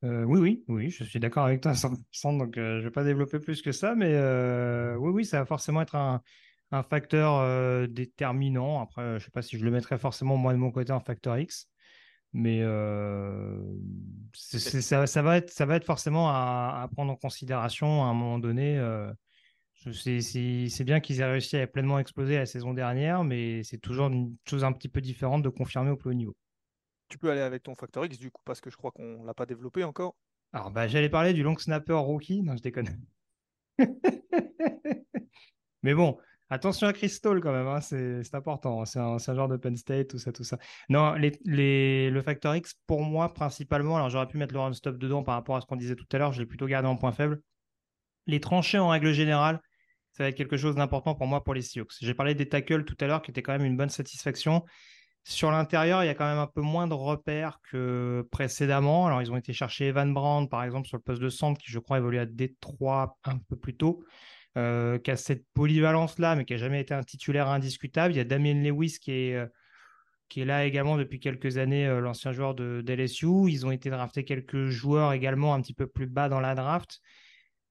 Euh, 0.07 0.25
oui, 0.25 0.39
oui, 0.39 0.65
oui, 0.69 0.91
je 0.91 1.03
suis 1.05 1.19
d'accord 1.19 1.47
avec 1.47 1.63
toi, 1.63 1.75
sans, 1.75 2.33
donc 2.33 2.57
euh, 2.59 2.77
je 2.77 2.79
ne 2.79 2.85
vais 2.85 2.91
pas 2.91 3.03
développer 3.03 3.41
plus 3.41 3.61
que 3.61 3.73
ça, 3.73 3.95
mais 3.97 4.13
euh, 4.13 4.95
oui, 4.97 5.11
oui, 5.11 5.25
ça 5.25 5.41
va 5.41 5.47
forcément 5.47 5.83
être 5.83 5.97
un, 5.97 6.23
facteur 6.91 7.89
déterminant. 7.89 8.83
Après, 8.83 9.19
je 9.19 9.25
sais 9.25 9.31
pas 9.31 9.43
si 9.43 9.59
je 9.59 9.65
le 9.65 9.71
mettrais 9.71 9.99
forcément 9.99 10.37
moi 10.37 10.53
de 10.53 10.59
mon 10.59 10.71
côté 10.71 10.93
en 10.93 11.01
facteur 11.01 11.39
X. 11.39 11.69
Mais 12.33 12.61
ça, 14.35 15.23
va 15.23 15.39
être, 15.39 15.51
ça 15.51 15.65
va 15.65 15.77
être 15.77 15.85
forcément 15.85 16.29
à, 16.29 16.89
prendre 16.93 17.13
en 17.13 17.17
considération 17.17 18.05
à 18.05 18.09
un 18.09 18.15
moment 18.15 18.39
donné. 18.39 18.79
c'est 19.75 20.85
bien 20.85 21.01
qu'ils 21.01 21.21
aient 21.21 21.31
réussi 21.31 21.57
à 21.57 21.67
pleinement 21.67 21.99
exploser 21.99 22.37
la 22.37 22.47
saison 22.47 22.75
dernière, 22.75 23.25
mais 23.25 23.63
c'est 23.63 23.79
toujours 23.79 24.09
une 24.09 24.37
chose 24.49 24.65
un 24.65 24.73
petit 24.73 24.89
peu 24.89 25.01
différente 25.01 25.43
de 25.43 25.49
confirmer 25.49 25.91
au 25.91 25.97
plus 25.97 26.11
haut 26.11 26.15
niveau. 26.15 26.37
Tu 27.09 27.19
peux 27.19 27.31
aller 27.31 27.41
avec 27.41 27.63
ton 27.63 27.75
facteur 27.75 28.05
X 28.05 28.19
du 28.19 28.31
coup, 28.31 28.43
parce 28.45 28.61
que 28.61 28.71
je 28.71 28.77
crois 28.77 28.91
qu'on 28.91 29.23
ne 29.23 29.27
l'a 29.27 29.35
pas 29.35 29.47
développé 29.47 29.85
encore. 29.85 30.17
Alors, 30.53 30.71
bah, 30.71 30.89
j'allais 30.89 31.09
parler 31.09 31.33
du 31.33 31.43
long 31.43 31.57
snapper 31.57 31.93
rookie. 31.93 32.43
Non, 32.43 32.57
je 32.57 32.63
déconne. 32.63 32.89
mais 35.83 35.95
bon, 35.95 36.19
Attention 36.49 36.87
à 36.87 36.93
Crystal 36.93 37.41
quand 37.41 37.53
même, 37.53 37.67
hein, 37.67 37.81
c'est 37.81 38.35
important. 38.35 38.85
C'est 38.85 39.01
un, 39.01 39.19
genre 39.19 39.49
de 39.49 39.57
Penn 39.57 39.77
State, 39.77 40.09
tout 40.09 40.19
ça, 40.19 40.33
tout 40.33 40.45
ça. 40.45 40.59
Non, 40.89 41.15
le 41.17 42.23
facteur 42.23 42.55
X, 42.55 42.75
pour 42.87 43.03
moi, 43.03 43.35
principalement, 43.35 43.97
alors 43.97 44.11
j'aurais 44.11 44.29
pu 44.29 44.39
mettre 44.39 44.55
le 44.55 44.61
run-stop 44.61 44.97
dedans 44.97 45.25
par 45.25 45.35
rapport 45.35 45.57
à 45.57 45.61
ce 45.61 45.67
qu'on 45.67 45.75
disait 45.75 45.97
tout 45.97 46.07
à 46.13 46.19
l'heure, 46.19 46.33
je 46.33 46.41
l'ai 46.41 46.47
plutôt 46.47 46.67
gardé 46.67 46.87
en 46.87 46.97
point 46.97 47.11
faible. 47.11 47.43
Les 48.29 48.39
tranchées, 48.39 48.79
en 48.79 48.89
règle 48.89 49.13
générale, 49.13 49.61
ça 50.13 50.23
va 50.23 50.29
être 50.29 50.37
quelque 50.37 50.57
chose 50.57 50.77
d'important 50.77 51.17
pour 51.17 51.27
moi 51.27 51.43
pour 51.43 51.53
les 51.53 51.63
Seahawks. 51.63 51.95
J'ai 52.01 52.15
parlé 52.15 52.37
des 52.37 52.49
tackles 52.49 52.85
tout 52.85 52.97
à 53.01 53.09
l'heure, 53.09 53.23
qui 53.23 53.33
étaient 53.33 53.43
quand 53.43 53.53
même 53.53 53.65
une 53.65 53.77
bonne 53.77 53.91
satisfaction. 53.91 54.65
Sur 55.29 55.51
l'intérieur, 55.51 56.05
il 56.05 56.07
y 56.07 56.09
a 56.09 56.15
quand 56.15 56.25
même 56.25 56.39
un 56.39 56.47
peu 56.47 56.61
moins 56.61 56.87
de 56.87 56.95
repères 56.95 57.59
que 57.69 58.25
précédemment. 58.31 59.09
Alors, 59.09 59.23
ils 59.23 59.33
ont 59.33 59.37
été 59.37 59.53
chercher 59.53 59.89
Evan 59.89 60.15
Brand, 60.15 60.49
par 60.49 60.63
exemple, 60.63 60.87
sur 60.87 60.97
le 60.99 61.03
poste 61.03 61.21
de 61.21 61.29
centre, 61.31 61.61
qui, 61.61 61.69
je 61.69 61.81
crois, 61.81 61.99
évolue 61.99 62.21
à 62.21 62.27
Détroit 62.27 63.19
un 63.25 63.37
peu 63.39 63.57
plus 63.57 63.77
tôt. 63.77 64.05
Euh, 64.57 65.01
qui 65.01 65.11
a 65.11 65.17
cette 65.17 65.45
polyvalence-là, 65.53 66.37
mais 66.37 66.45
qui 66.45 66.53
n'a 66.53 66.59
jamais 66.61 66.81
été 66.81 66.95
un 66.95 67.03
titulaire 67.03 67.49
indiscutable. 67.49 68.15
Il 68.15 68.19
y 68.19 68.21
a 68.21 68.25
Damien 68.25 68.55
Lewis 68.55 68.99
qui 69.01 69.11
est, 69.11 69.35
euh, 69.35 70.45
là 70.45 70.65
également 70.65 70.97
depuis 70.97 71.19
quelques 71.19 71.59
années, 71.59 71.89
euh, 71.89 71.99
l'ancien 71.99 72.31
joueur 72.31 72.55
de, 72.55 72.81
d'LSU. 72.81 73.51
Ils 73.51 73.67
ont 73.67 73.73
été 73.73 73.91
draftés 73.91 74.25
quelques 74.25 74.69
joueurs 74.69 75.13
également 75.13 75.55
un 75.55 75.61
petit 75.61 75.75
peu 75.75 75.89
plus 75.89 76.07
bas 76.07 76.29
dans 76.29 76.41
la 76.41 76.55
draft. 76.55 77.01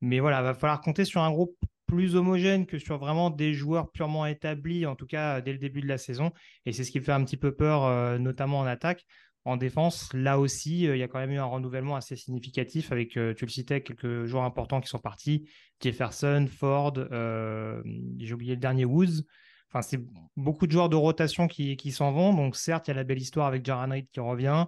Mais 0.02 0.20
voilà, 0.20 0.42
il 0.42 0.44
va 0.44 0.54
falloir 0.54 0.82
compter 0.82 1.06
sur 1.06 1.22
un 1.22 1.32
groupe 1.32 1.58
plus 1.88 2.16
homogène 2.16 2.66
que 2.66 2.80
sur 2.80 2.98
vraiment 2.98 3.30
des 3.30 3.54
joueurs 3.54 3.92
purement 3.92 4.26
établis, 4.26 4.86
en 4.86 4.96
tout 4.96 5.06
cas 5.06 5.42
dès 5.42 5.52
le 5.52 5.60
début 5.60 5.82
de 5.82 5.88
la 5.88 5.98
saison. 5.98 6.32
Et 6.66 6.74
c'est 6.74 6.84
ce 6.84 6.92
qui 6.92 7.00
me 7.00 7.06
fait 7.06 7.12
un 7.12 7.24
petit 7.24 7.38
peu 7.38 7.54
peur, 7.54 8.20
notamment 8.20 8.60
en 8.60 8.66
attaque. 8.66 9.06
En 9.48 9.58
défense, 9.58 10.10
là 10.14 10.40
aussi, 10.40 10.88
euh, 10.88 10.96
il 10.96 11.00
y 11.00 11.04
a 11.04 11.08
quand 11.08 11.20
même 11.20 11.32
eu 11.32 11.38
un 11.38 11.46
renouvellement 11.46 11.96
assez 11.96 12.16
significatif 12.16 12.92
avec, 12.92 13.16
euh, 13.16 13.36
tu 13.36 13.46
le 13.46 13.52
citais, 13.52 13.82
quelques 13.82 14.26
joueurs 14.26 14.44
importants 14.44 14.82
qui 14.82 14.88
sont 14.88 14.98
partis. 14.98 15.48
Jefferson, 15.80 16.48
Ford, 16.50 16.94
euh, 16.98 17.84
j'ai 18.18 18.34
oublié 18.34 18.56
le 18.56 18.60
dernier 18.60 18.86
Woods. 18.86 19.22
Enfin, 19.70 19.84
c'est 19.84 20.00
beaucoup 20.36 20.66
de 20.66 20.72
joueurs 20.72 20.90
de 20.90 20.96
rotation 20.96 21.48
qui, 21.48 21.92
s'en 21.92 22.12
vont. 22.12 22.34
Donc, 22.34 22.56
certes, 22.56 22.88
il 22.88 22.92
y 22.92 22.94
a 22.94 22.96
la 22.96 23.04
belle 23.04 23.20
histoire 23.20 23.46
avec 23.46 23.64
Jaran 23.64 23.92
Reed 23.92 24.08
qui 24.12 24.20
revient. 24.20 24.66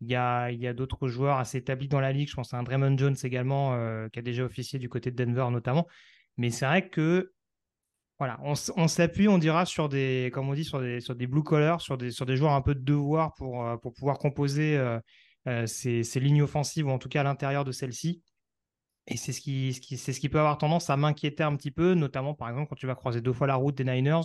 Il 0.00 0.08
y 0.08 0.14
a, 0.14 0.50
y 0.50 0.66
a 0.66 0.72
d'autres 0.72 1.08
joueurs 1.08 1.36
assez 1.36 1.58
établis 1.58 1.88
dans 1.88 2.00
la 2.00 2.12
ligue. 2.12 2.30
Je 2.30 2.36
pense 2.36 2.54
à 2.54 2.58
un 2.58 2.62
Draymond 2.62 2.96
Jones 2.96 3.16
également, 3.22 3.72
qui 4.10 4.18
a 4.18 4.22
déjà 4.22 4.44
officié 4.44 4.78
du 4.78 4.88
côté 4.88 5.10
de 5.10 5.22
Denver 5.22 5.48
notamment. 5.50 5.86
Mais 6.36 6.50
c'est 6.50 6.66
vrai 6.66 6.88
que 6.88 7.32
voilà, 8.18 8.40
on, 8.42 8.88
s'appuie, 8.88 9.28
on 9.28 9.36
dira, 9.36 9.66
sur 9.66 9.90
des, 9.90 10.30
comme 10.32 10.48
on 10.48 10.54
dit, 10.54 10.64
sur 10.64 10.80
des, 10.80 11.00
sur 11.00 11.14
des 11.14 11.26
blue 11.26 11.42
collars, 11.42 11.82
sur 11.82 11.98
des, 11.98 12.10
sur 12.10 12.24
des 12.24 12.36
joueurs 12.36 12.52
un 12.52 12.62
peu 12.62 12.74
de 12.74 12.80
devoir 12.80 13.34
pour, 13.34 13.62
euh, 13.62 13.76
pour 13.76 13.92
pouvoir 13.92 14.18
composer 14.18 14.74
euh, 14.78 14.98
euh, 15.48 15.66
ces, 15.66 16.02
lignes 16.16 16.40
offensives, 16.40 16.86
ou 16.86 16.90
en 16.90 16.98
tout 16.98 17.10
cas 17.10 17.20
à 17.20 17.24
l'intérieur 17.24 17.64
de 17.64 17.72
celles-ci. 17.72 18.22
Et 19.06 19.18
c'est 19.18 19.32
ce 19.32 19.40
qui, 19.42 19.74
c'est 19.74 20.14
ce 20.14 20.18
qui 20.18 20.30
peut 20.30 20.38
avoir 20.38 20.56
tendance 20.56 20.88
à 20.88 20.96
m'inquiéter 20.96 21.42
un 21.42 21.54
petit 21.56 21.70
peu, 21.70 21.92
notamment 21.92 22.34
par 22.34 22.48
exemple 22.48 22.70
quand 22.70 22.76
tu 22.76 22.86
vas 22.86 22.94
croiser 22.94 23.20
deux 23.20 23.34
fois 23.34 23.46
la 23.46 23.54
route 23.54 23.76
des 23.76 23.84
Niners, 23.84 24.24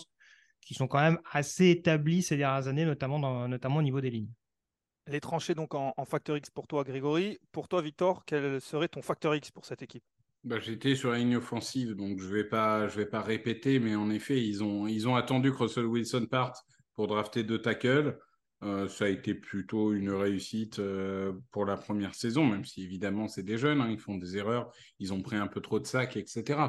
qui 0.61 0.73
sont 0.73 0.87
quand 0.87 1.01
même 1.01 1.19
assez 1.29 1.69
établis 1.69 2.23
ces 2.23 2.37
dernières 2.37 2.67
années, 2.67 2.85
notamment, 2.85 3.19
dans, 3.19 3.49
notamment 3.49 3.77
au 3.77 3.83
niveau 3.83 3.99
des 3.99 4.09
lignes. 4.09 4.31
Les 5.07 5.19
tranchées 5.19 5.53
donc 5.53 5.75
en, 5.75 5.93
en 5.97 6.05
facteur 6.05 6.37
X 6.37 6.49
pour 6.49 6.65
toi, 6.65 6.85
Grégory. 6.85 7.39
Pour 7.51 7.67
toi, 7.67 7.81
Victor, 7.81 8.23
quel 8.25 8.61
serait 8.61 8.87
ton 8.87 9.01
facteur 9.01 9.35
X 9.35 9.51
pour 9.51 9.65
cette 9.65 9.81
équipe? 9.81 10.03
Bah, 10.43 10.59
J'étais 10.59 10.95
sur 10.95 11.11
la 11.11 11.19
ligne 11.19 11.37
offensive, 11.37 11.95
donc 11.95 12.19
je 12.19 12.27
ne 12.27 12.33
vais, 12.33 12.43
pas, 12.43 12.87
vais 12.87 13.05
pas 13.05 13.21
répéter, 13.21 13.79
mais 13.79 13.95
en 13.95 14.09
effet, 14.09 14.43
ils 14.43 14.63
ont, 14.63 14.87
ils 14.87 15.07
ont 15.07 15.15
attendu 15.15 15.51
que 15.51 15.57
Russell 15.57 15.85
Wilson 15.85 16.27
parte 16.29 16.63
pour 16.95 17.07
drafter 17.07 17.43
deux 17.43 17.61
tackles. 17.61 18.17
Euh, 18.63 18.87
ça 18.87 19.05
a 19.05 19.07
été 19.09 19.33
plutôt 19.33 19.91
une 19.91 20.11
réussite 20.11 20.77
euh, 20.79 21.33
pour 21.51 21.65
la 21.65 21.77
première 21.77 22.13
saison, 22.13 22.45
même 22.45 22.63
si 22.63 22.83
évidemment 22.83 23.27
c'est 23.27 23.41
des 23.41 23.57
jeunes, 23.57 23.81
hein, 23.81 23.89
ils 23.89 23.99
font 23.99 24.17
des 24.17 24.37
erreurs, 24.37 24.71
ils 24.99 25.13
ont 25.13 25.21
pris 25.21 25.35
un 25.35 25.47
peu 25.47 25.61
trop 25.61 25.79
de 25.79 25.87
sacs, 25.87 26.15
etc. 26.15 26.59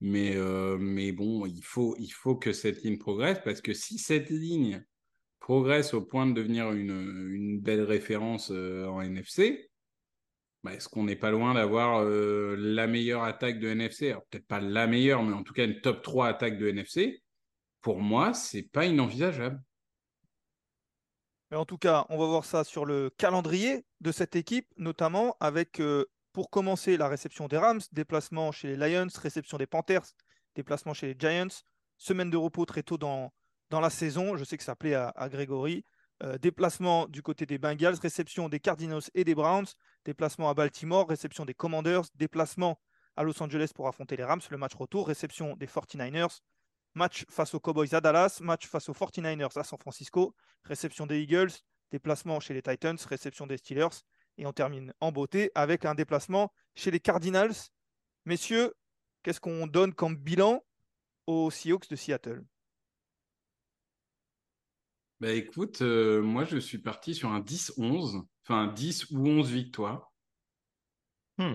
Mais, 0.00 0.36
euh, 0.36 0.76
mais 0.78 1.12
bon, 1.12 1.46
il 1.46 1.62
faut, 1.62 1.96
il 1.98 2.10
faut 2.10 2.36
que 2.36 2.52
cette 2.52 2.82
ligne 2.82 2.98
progresse, 2.98 3.38
parce 3.44 3.62
que 3.62 3.72
si 3.72 3.98
cette 3.98 4.28
ligne 4.28 4.84
progresse 5.40 5.94
au 5.94 6.02
point 6.02 6.26
de 6.26 6.34
devenir 6.34 6.70
une, 6.72 7.30
une 7.30 7.60
belle 7.60 7.82
référence 7.82 8.50
en 8.50 9.00
NFC, 9.00 9.70
bah, 10.62 10.74
est-ce 10.74 10.88
qu'on 10.88 11.04
n'est 11.04 11.16
pas 11.16 11.30
loin 11.30 11.54
d'avoir 11.54 12.02
euh, 12.02 12.54
la 12.56 12.86
meilleure 12.86 13.24
attaque 13.24 13.58
de 13.58 13.68
NFC 13.68 14.10
Alors 14.10 14.24
peut-être 14.26 14.46
pas 14.46 14.60
la 14.60 14.86
meilleure, 14.86 15.22
mais 15.22 15.34
en 15.34 15.42
tout 15.42 15.52
cas 15.52 15.64
une 15.64 15.80
top 15.80 16.02
3 16.02 16.28
attaque 16.28 16.58
de 16.58 16.68
NFC. 16.68 17.22
Pour 17.80 18.00
moi, 18.00 18.32
c'est 18.32 18.62
pas 18.62 18.84
inenvisageable. 18.86 19.60
En 21.52 21.66
tout 21.66 21.78
cas, 21.78 22.06
on 22.08 22.16
va 22.16 22.26
voir 22.26 22.44
ça 22.44 22.64
sur 22.64 22.86
le 22.86 23.10
calendrier 23.10 23.84
de 24.00 24.12
cette 24.12 24.36
équipe, 24.36 24.66
notamment 24.76 25.36
avec, 25.40 25.80
euh, 25.80 26.06
pour 26.32 26.48
commencer, 26.48 26.96
la 26.96 27.08
réception 27.08 27.48
des 27.48 27.58
Rams, 27.58 27.80
déplacement 27.90 28.52
chez 28.52 28.74
les 28.74 28.76
Lions, 28.76 29.08
réception 29.20 29.58
des 29.58 29.66
Panthers, 29.66 30.06
déplacement 30.54 30.94
chez 30.94 31.08
les 31.08 31.16
Giants, 31.18 31.62
semaine 31.98 32.30
de 32.30 32.36
repos 32.38 32.64
très 32.64 32.82
tôt 32.82 32.96
dans, 32.96 33.32
dans 33.68 33.80
la 33.80 33.90
saison. 33.90 34.36
Je 34.36 34.44
sais 34.44 34.56
que 34.56 34.64
ça 34.64 34.76
plaît 34.76 34.94
à, 34.94 35.08
à 35.08 35.28
Grégory. 35.28 35.84
Euh, 36.22 36.38
déplacement 36.38 37.08
du 37.08 37.20
côté 37.20 37.46
des 37.46 37.58
Bengals, 37.58 37.96
réception 38.00 38.48
des 38.48 38.60
Cardinals 38.60 39.02
et 39.14 39.24
des 39.24 39.34
Browns, 39.34 39.66
déplacement 40.04 40.48
à 40.48 40.54
Baltimore, 40.54 41.08
réception 41.08 41.44
des 41.44 41.54
Commanders, 41.54 42.02
déplacement 42.14 42.80
à 43.16 43.22
Los 43.22 43.42
Angeles 43.42 43.70
pour 43.74 43.88
affronter 43.88 44.16
les 44.16 44.24
Rams, 44.24 44.40
le 44.50 44.56
match 44.56 44.74
retour, 44.74 45.06
réception 45.06 45.56
des 45.56 45.66
49ers, 45.66 46.40
match 46.94 47.24
face 47.28 47.54
aux 47.54 47.60
Cowboys 47.60 47.94
à 47.94 48.00
Dallas, 48.00 48.38
match 48.40 48.66
face 48.66 48.88
aux 48.88 48.94
49ers 48.94 49.58
à 49.58 49.64
San 49.64 49.78
Francisco, 49.78 50.34
réception 50.64 51.06
des 51.06 51.20
Eagles, 51.20 51.52
déplacement 51.90 52.40
chez 52.40 52.54
les 52.54 52.62
Titans, 52.62 52.98
réception 53.08 53.46
des 53.46 53.58
Steelers, 53.58 54.02
et 54.38 54.46
on 54.46 54.52
termine 54.52 54.92
en 55.00 55.12
beauté 55.12 55.50
avec 55.54 55.84
un 55.84 55.94
déplacement 55.94 56.52
chez 56.74 56.90
les 56.90 57.00
Cardinals. 57.00 57.54
Messieurs, 58.24 58.72
qu'est-ce 59.22 59.40
qu'on 59.40 59.66
donne 59.66 59.94
comme 59.94 60.16
bilan 60.16 60.64
aux 61.26 61.50
Seahawks 61.50 61.88
de 61.88 61.96
Seattle? 61.96 62.44
Bah 65.20 65.32
écoute, 65.32 65.82
euh, 65.82 66.20
moi 66.20 66.44
je 66.44 66.56
suis 66.56 66.78
parti 66.78 67.14
sur 67.14 67.30
un 67.30 67.40
10-11, 67.40 68.24
enfin 68.44 68.66
10 68.68 69.10
ou 69.10 69.26
11 69.26 69.50
victoires. 69.50 70.12
Hmm. 71.38 71.54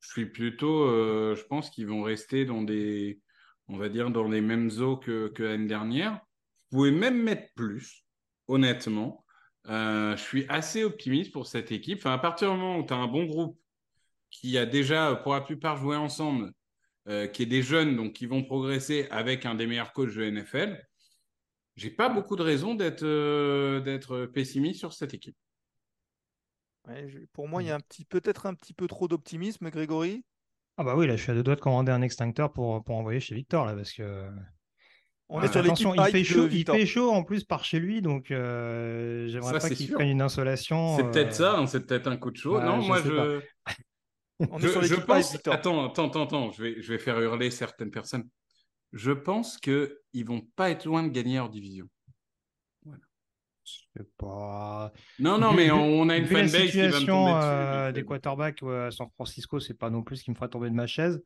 Je 0.00 0.08
suis 0.08 0.26
plutôt, 0.26 0.84
euh, 0.84 1.34
je 1.34 1.44
pense 1.44 1.70
qu'ils 1.70 1.86
vont 1.86 2.02
rester 2.02 2.44
dans 2.44 2.62
des, 2.62 3.20
on 3.68 3.76
va 3.76 3.88
dire, 3.88 4.10
dans 4.10 4.28
les 4.28 4.40
mêmes 4.40 4.70
eaux 4.80 4.96
que, 4.96 5.28
que 5.28 5.42
l'année 5.42 5.66
dernière. 5.66 6.20
Vous 6.70 6.78
pouvez 6.78 6.90
même 6.90 7.22
mettre 7.22 7.52
plus, 7.54 8.04
honnêtement. 8.48 9.24
Euh, 9.68 10.16
je 10.16 10.22
suis 10.22 10.46
assez 10.48 10.84
optimiste 10.84 11.32
pour 11.32 11.46
cette 11.46 11.72
équipe. 11.72 11.98
Enfin, 11.98 12.12
à 12.12 12.18
partir 12.18 12.50
du 12.50 12.58
moment 12.58 12.78
où 12.78 12.86
tu 12.86 12.92
as 12.92 12.96
un 12.96 13.06
bon 13.06 13.24
groupe 13.24 13.58
qui 14.30 14.58
a 14.58 14.66
déjà, 14.66 15.14
pour 15.16 15.32
la 15.32 15.40
plupart, 15.40 15.76
joué 15.76 15.96
ensemble, 15.96 16.52
qui 17.06 17.42
est 17.42 17.46
des 17.46 17.62
jeunes, 17.62 17.96
donc 17.96 18.14
qui 18.14 18.24
vont 18.24 18.42
progresser 18.42 19.06
avec 19.10 19.44
un 19.44 19.54
des 19.54 19.66
meilleurs 19.66 19.92
coachs 19.92 20.14
de 20.14 20.24
NFL, 20.24 20.82
j'ai 21.76 21.90
pas 21.90 22.08
beaucoup 22.08 22.36
de 22.36 22.42
raisons 22.42 22.74
d'être 22.74 23.04
euh, 23.04 23.80
d'être 23.80 24.26
pessimiste 24.26 24.78
sur 24.78 24.92
cette 24.92 25.14
équipe. 25.14 25.36
Pour 27.32 27.48
moi, 27.48 27.62
il 27.62 27.66
y 27.66 27.70
a 27.70 27.74
un 27.74 27.80
petit, 27.80 28.04
peut-être 28.04 28.46
un 28.46 28.54
petit 28.54 28.72
peu 28.72 28.86
trop 28.86 29.08
d'optimisme, 29.08 29.70
Grégory. 29.70 30.24
Ah 30.76 30.84
bah 30.84 30.94
oui, 30.96 31.06
là, 31.06 31.16
je 31.16 31.22
suis 31.22 31.30
à 31.30 31.34
deux 31.34 31.42
doigts 31.42 31.54
de 31.54 31.60
commander 31.60 31.92
un 31.92 32.02
extincteur 32.02 32.52
pour, 32.52 32.82
pour 32.84 32.96
envoyer 32.96 33.20
chez 33.20 33.34
Victor, 33.34 33.64
là, 33.64 33.74
parce 33.74 33.92
que... 33.92 34.28
On 35.30 35.40
est 35.40 35.48
sur 35.48 35.60
Attention, 35.60 35.94
il 35.94 36.04
fait, 36.10 36.22
chaud, 36.22 36.48
il 36.50 36.66
fait 36.66 36.84
chaud 36.84 37.10
en 37.10 37.24
plus 37.24 37.44
par 37.44 37.64
chez 37.64 37.80
lui, 37.80 38.02
donc 38.02 38.30
euh, 38.30 39.26
j'aimerais 39.28 39.58
pas 39.58 39.70
qu'il 39.70 39.90
prenne 39.90 40.08
une 40.08 40.20
insolation. 40.20 40.98
C'est 40.98 41.10
peut-être 41.10 41.32
ça, 41.32 41.56
hein, 41.56 41.66
c'est 41.66 41.86
peut-être 41.86 42.08
un 42.08 42.18
coup 42.18 42.30
de 42.30 42.36
chaud. 42.36 42.60
non, 42.60 42.82
moi 42.82 43.00
je. 43.02 43.40
On 44.50 44.58
est 44.58 44.68
sur 44.68 44.82
je 44.82 44.96
pense. 44.96 45.34
Attends, 45.46 45.86
attends, 45.86 46.08
attends, 46.08 46.24
attends, 46.24 46.52
je 46.52 46.62
vais, 46.62 46.82
je 46.82 46.92
vais 46.92 46.98
faire 46.98 47.18
hurler 47.18 47.50
certaines 47.50 47.90
personnes 47.90 48.28
je 48.94 49.10
pense 49.10 49.58
qu'ils 49.58 49.90
ne 50.14 50.24
vont 50.24 50.40
pas 50.56 50.70
être 50.70 50.86
loin 50.86 51.02
de 51.02 51.08
gagner 51.08 51.36
leur 51.36 51.50
division. 51.50 51.86
Pas... 54.18 54.92
Non, 55.18 55.38
non, 55.38 55.52
mais 55.52 55.70
on, 55.70 56.08
a 56.08 56.16
une 56.16 56.26
fanbase 56.26 56.70
qui 56.70 56.80
va 56.80 57.00
me. 57.00 57.06
Euh, 57.08 57.92
des 57.92 58.04
quarterbacks 58.04 58.62
à 58.62 58.90
San 58.90 59.08
Francisco, 59.14 59.60
c'est 59.60 59.78
pas 59.78 59.90
non 59.90 60.02
plus 60.02 60.16
ce 60.16 60.24
qui 60.24 60.30
me 60.30 60.34
fera 60.34 60.48
tomber 60.48 60.70
de 60.70 60.74
ma 60.74 60.86
chaise. 60.86 61.22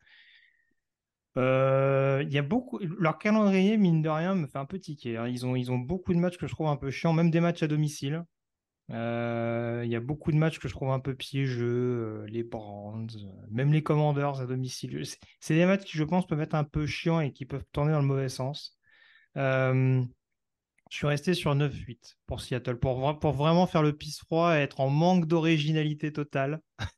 Euh, 1.36 2.24
y 2.28 2.38
a 2.38 2.42
beaucoup. 2.42 2.78
Leur 2.78 3.18
calendrier, 3.18 3.76
mine 3.76 4.02
de 4.02 4.08
rien, 4.08 4.34
me 4.34 4.46
fait 4.46 4.58
un 4.58 4.64
peu 4.64 4.78
tiquer. 4.78 5.16
Hein. 5.16 5.28
Ils, 5.28 5.46
ont, 5.46 5.56
ils 5.56 5.70
ont 5.70 5.78
beaucoup 5.78 6.12
de 6.12 6.18
matchs 6.18 6.36
que 6.36 6.46
je 6.46 6.52
trouve 6.52 6.68
un 6.68 6.76
peu 6.76 6.90
chiants, 6.90 7.12
même 7.12 7.30
des 7.30 7.40
matchs 7.40 7.62
à 7.62 7.68
domicile. 7.68 8.24
Euh, 8.90 9.82
il 9.84 9.90
y 9.90 9.96
a 9.96 10.00
beaucoup 10.00 10.32
de 10.32 10.36
matchs 10.36 10.58
que 10.58 10.66
je 10.66 10.72
trouve 10.72 10.90
un 10.90 11.00
peu 11.00 11.14
piégeux, 11.14 12.24
les 12.28 12.42
Brands, 12.42 13.06
même 13.50 13.72
les 13.72 13.82
Commanders 13.82 14.40
à 14.40 14.46
domicile. 14.46 15.02
C'est 15.40 15.54
des 15.54 15.66
matchs 15.66 15.84
qui, 15.84 15.98
je 15.98 16.04
pense, 16.04 16.26
peuvent 16.26 16.40
être 16.40 16.54
un 16.54 16.64
peu 16.64 16.86
chiants 16.86 17.20
et 17.20 17.32
qui 17.32 17.44
peuvent 17.44 17.64
tourner 17.72 17.92
dans 17.92 18.00
le 18.00 18.06
mauvais 18.06 18.30
sens. 18.30 18.78
Je 20.90 20.96
suis 20.96 21.06
resté 21.06 21.34
sur 21.34 21.54
9-8 21.54 22.16
pour 22.26 22.40
Seattle, 22.40 22.78
pour, 22.78 23.18
pour 23.18 23.32
vraiment 23.32 23.66
faire 23.66 23.82
le 23.82 23.92
pisse 23.92 24.18
froid 24.20 24.56
et 24.56 24.60
être 24.60 24.80
en 24.80 24.90
manque 24.90 25.26
d'originalité 25.26 26.12
totale. 26.12 26.60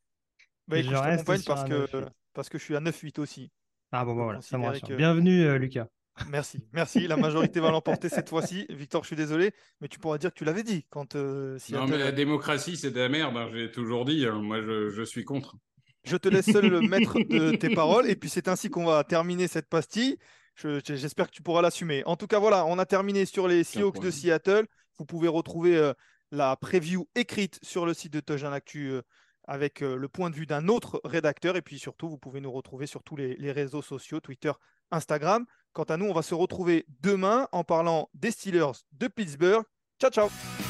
Bah, 0.69 0.81
je, 0.81 0.95
reste 0.95 1.27
parce 1.27 1.65
que, 1.65 2.07
parce 2.33 2.49
que 2.49 2.57
je 2.57 2.63
suis 2.63 2.77
à 2.77 2.81
9-8 2.81 3.19
aussi. 3.19 3.51
Ah 3.91 4.05
bon, 4.05 4.15
bah, 4.15 4.23
voilà, 4.23 4.41
ça 4.41 4.57
me 4.57 4.67
rassure. 4.67 4.97
Bienvenue, 4.97 5.59
Lucas. 5.59 5.89
Merci, 6.31 6.65
merci. 6.73 7.07
La 7.07 7.17
majorité 7.17 7.61
va 7.61 7.71
l'emporter 7.71 8.09
cette 8.09 8.29
fois-ci. 8.29 8.67
Victor, 8.71 9.03
je 9.03 9.09
suis 9.09 9.17
désolé, 9.17 9.53
mais 9.81 9.89
tu 9.89 9.99
pourras 9.99 10.19
dire 10.19 10.31
que 10.31 10.39
tu 10.39 10.45
l'avais 10.45 10.63
dit 10.63 10.85
quand. 10.91 11.17
Euh, 11.17 11.59
non, 11.71 11.87
mais 11.87 11.99
la 11.99 12.13
démocratie, 12.13 12.77
c'est 12.77 12.91
de 12.91 12.99
la 12.99 13.09
merde. 13.09 13.37
Hein, 13.37 13.49
j'ai 13.53 13.71
toujours 13.71 14.05
dit. 14.05 14.27
Hein. 14.27 14.41
moi, 14.43 14.61
je, 14.61 15.03
suis 15.05 15.25
contre. 15.25 15.57
Je 16.05 16.17
te 16.17 16.29
laisse 16.29 16.51
seul 16.51 16.67
le 16.67 16.81
maître 16.81 17.19
de 17.19 17.57
tes 17.57 17.71
paroles, 17.75 18.09
et 18.09 18.17
puis 18.17 18.29
c'est 18.29 18.49
ainsi 18.49 18.71
qu'on 18.71 18.85
va 18.85 19.05
terminer 19.05 19.49
cette 19.49 19.69
pastille. 19.69 20.19
J'espère 20.57 21.29
que 21.29 21.35
tu 21.35 21.43
pourras 21.43 21.63
l'assumer. 21.63 22.03
En 22.05 22.17
tout 22.17 22.27
cas, 22.27 22.39
voilà, 22.39 22.67
on 22.67 22.79
a 22.79 22.87
terminé 22.87 23.25
sur 23.25 23.49
les 23.49 23.65
Seahawks 23.65 24.01
de 24.01 24.11
Seattle. 24.11 24.67
Vous 24.99 25.07
pouvez 25.07 25.29
retrouver 25.29 25.77
euh, 25.77 25.95
la 26.31 26.57
preview 26.57 27.09
écrite 27.15 27.59
sur 27.63 27.87
le 27.87 27.95
site 27.95 28.13
de 28.13 28.21
Touchdown 28.21 28.53
Actu 28.53 28.91
euh, 28.91 29.03
avec 29.45 29.81
le 29.81 30.09
point 30.09 30.31
de 30.31 30.37
vue 30.37 30.47
d'un 30.47 30.69
autre 30.69 31.01
rédacteur. 31.03 31.57
Et 31.57 31.63
puis 31.63 31.79
surtout, 31.79 32.09
vous 32.09 32.19
pouvez 32.19 32.41
nous 32.41 32.53
retrouver 32.53 32.87
sur 32.87 33.03
tous 33.03 33.17
les 33.17 33.53
réseaux 33.53 33.83
sociaux, 33.83 34.21
Twitter, 34.21 34.53
Instagram. 34.91 35.45
Quant 35.73 35.85
à 35.85 35.97
nous, 35.97 36.07
on 36.07 36.13
va 36.13 36.23
se 36.23 36.35
retrouver 36.35 36.85
demain 37.01 37.49
en 37.53 37.65
parlant 37.65 38.11
des 38.15 38.31
Steelers 38.31 38.85
de 38.93 39.09
Pittsburgh. 39.09 39.65
Ciao, 40.01 40.11
ciao 40.11 40.70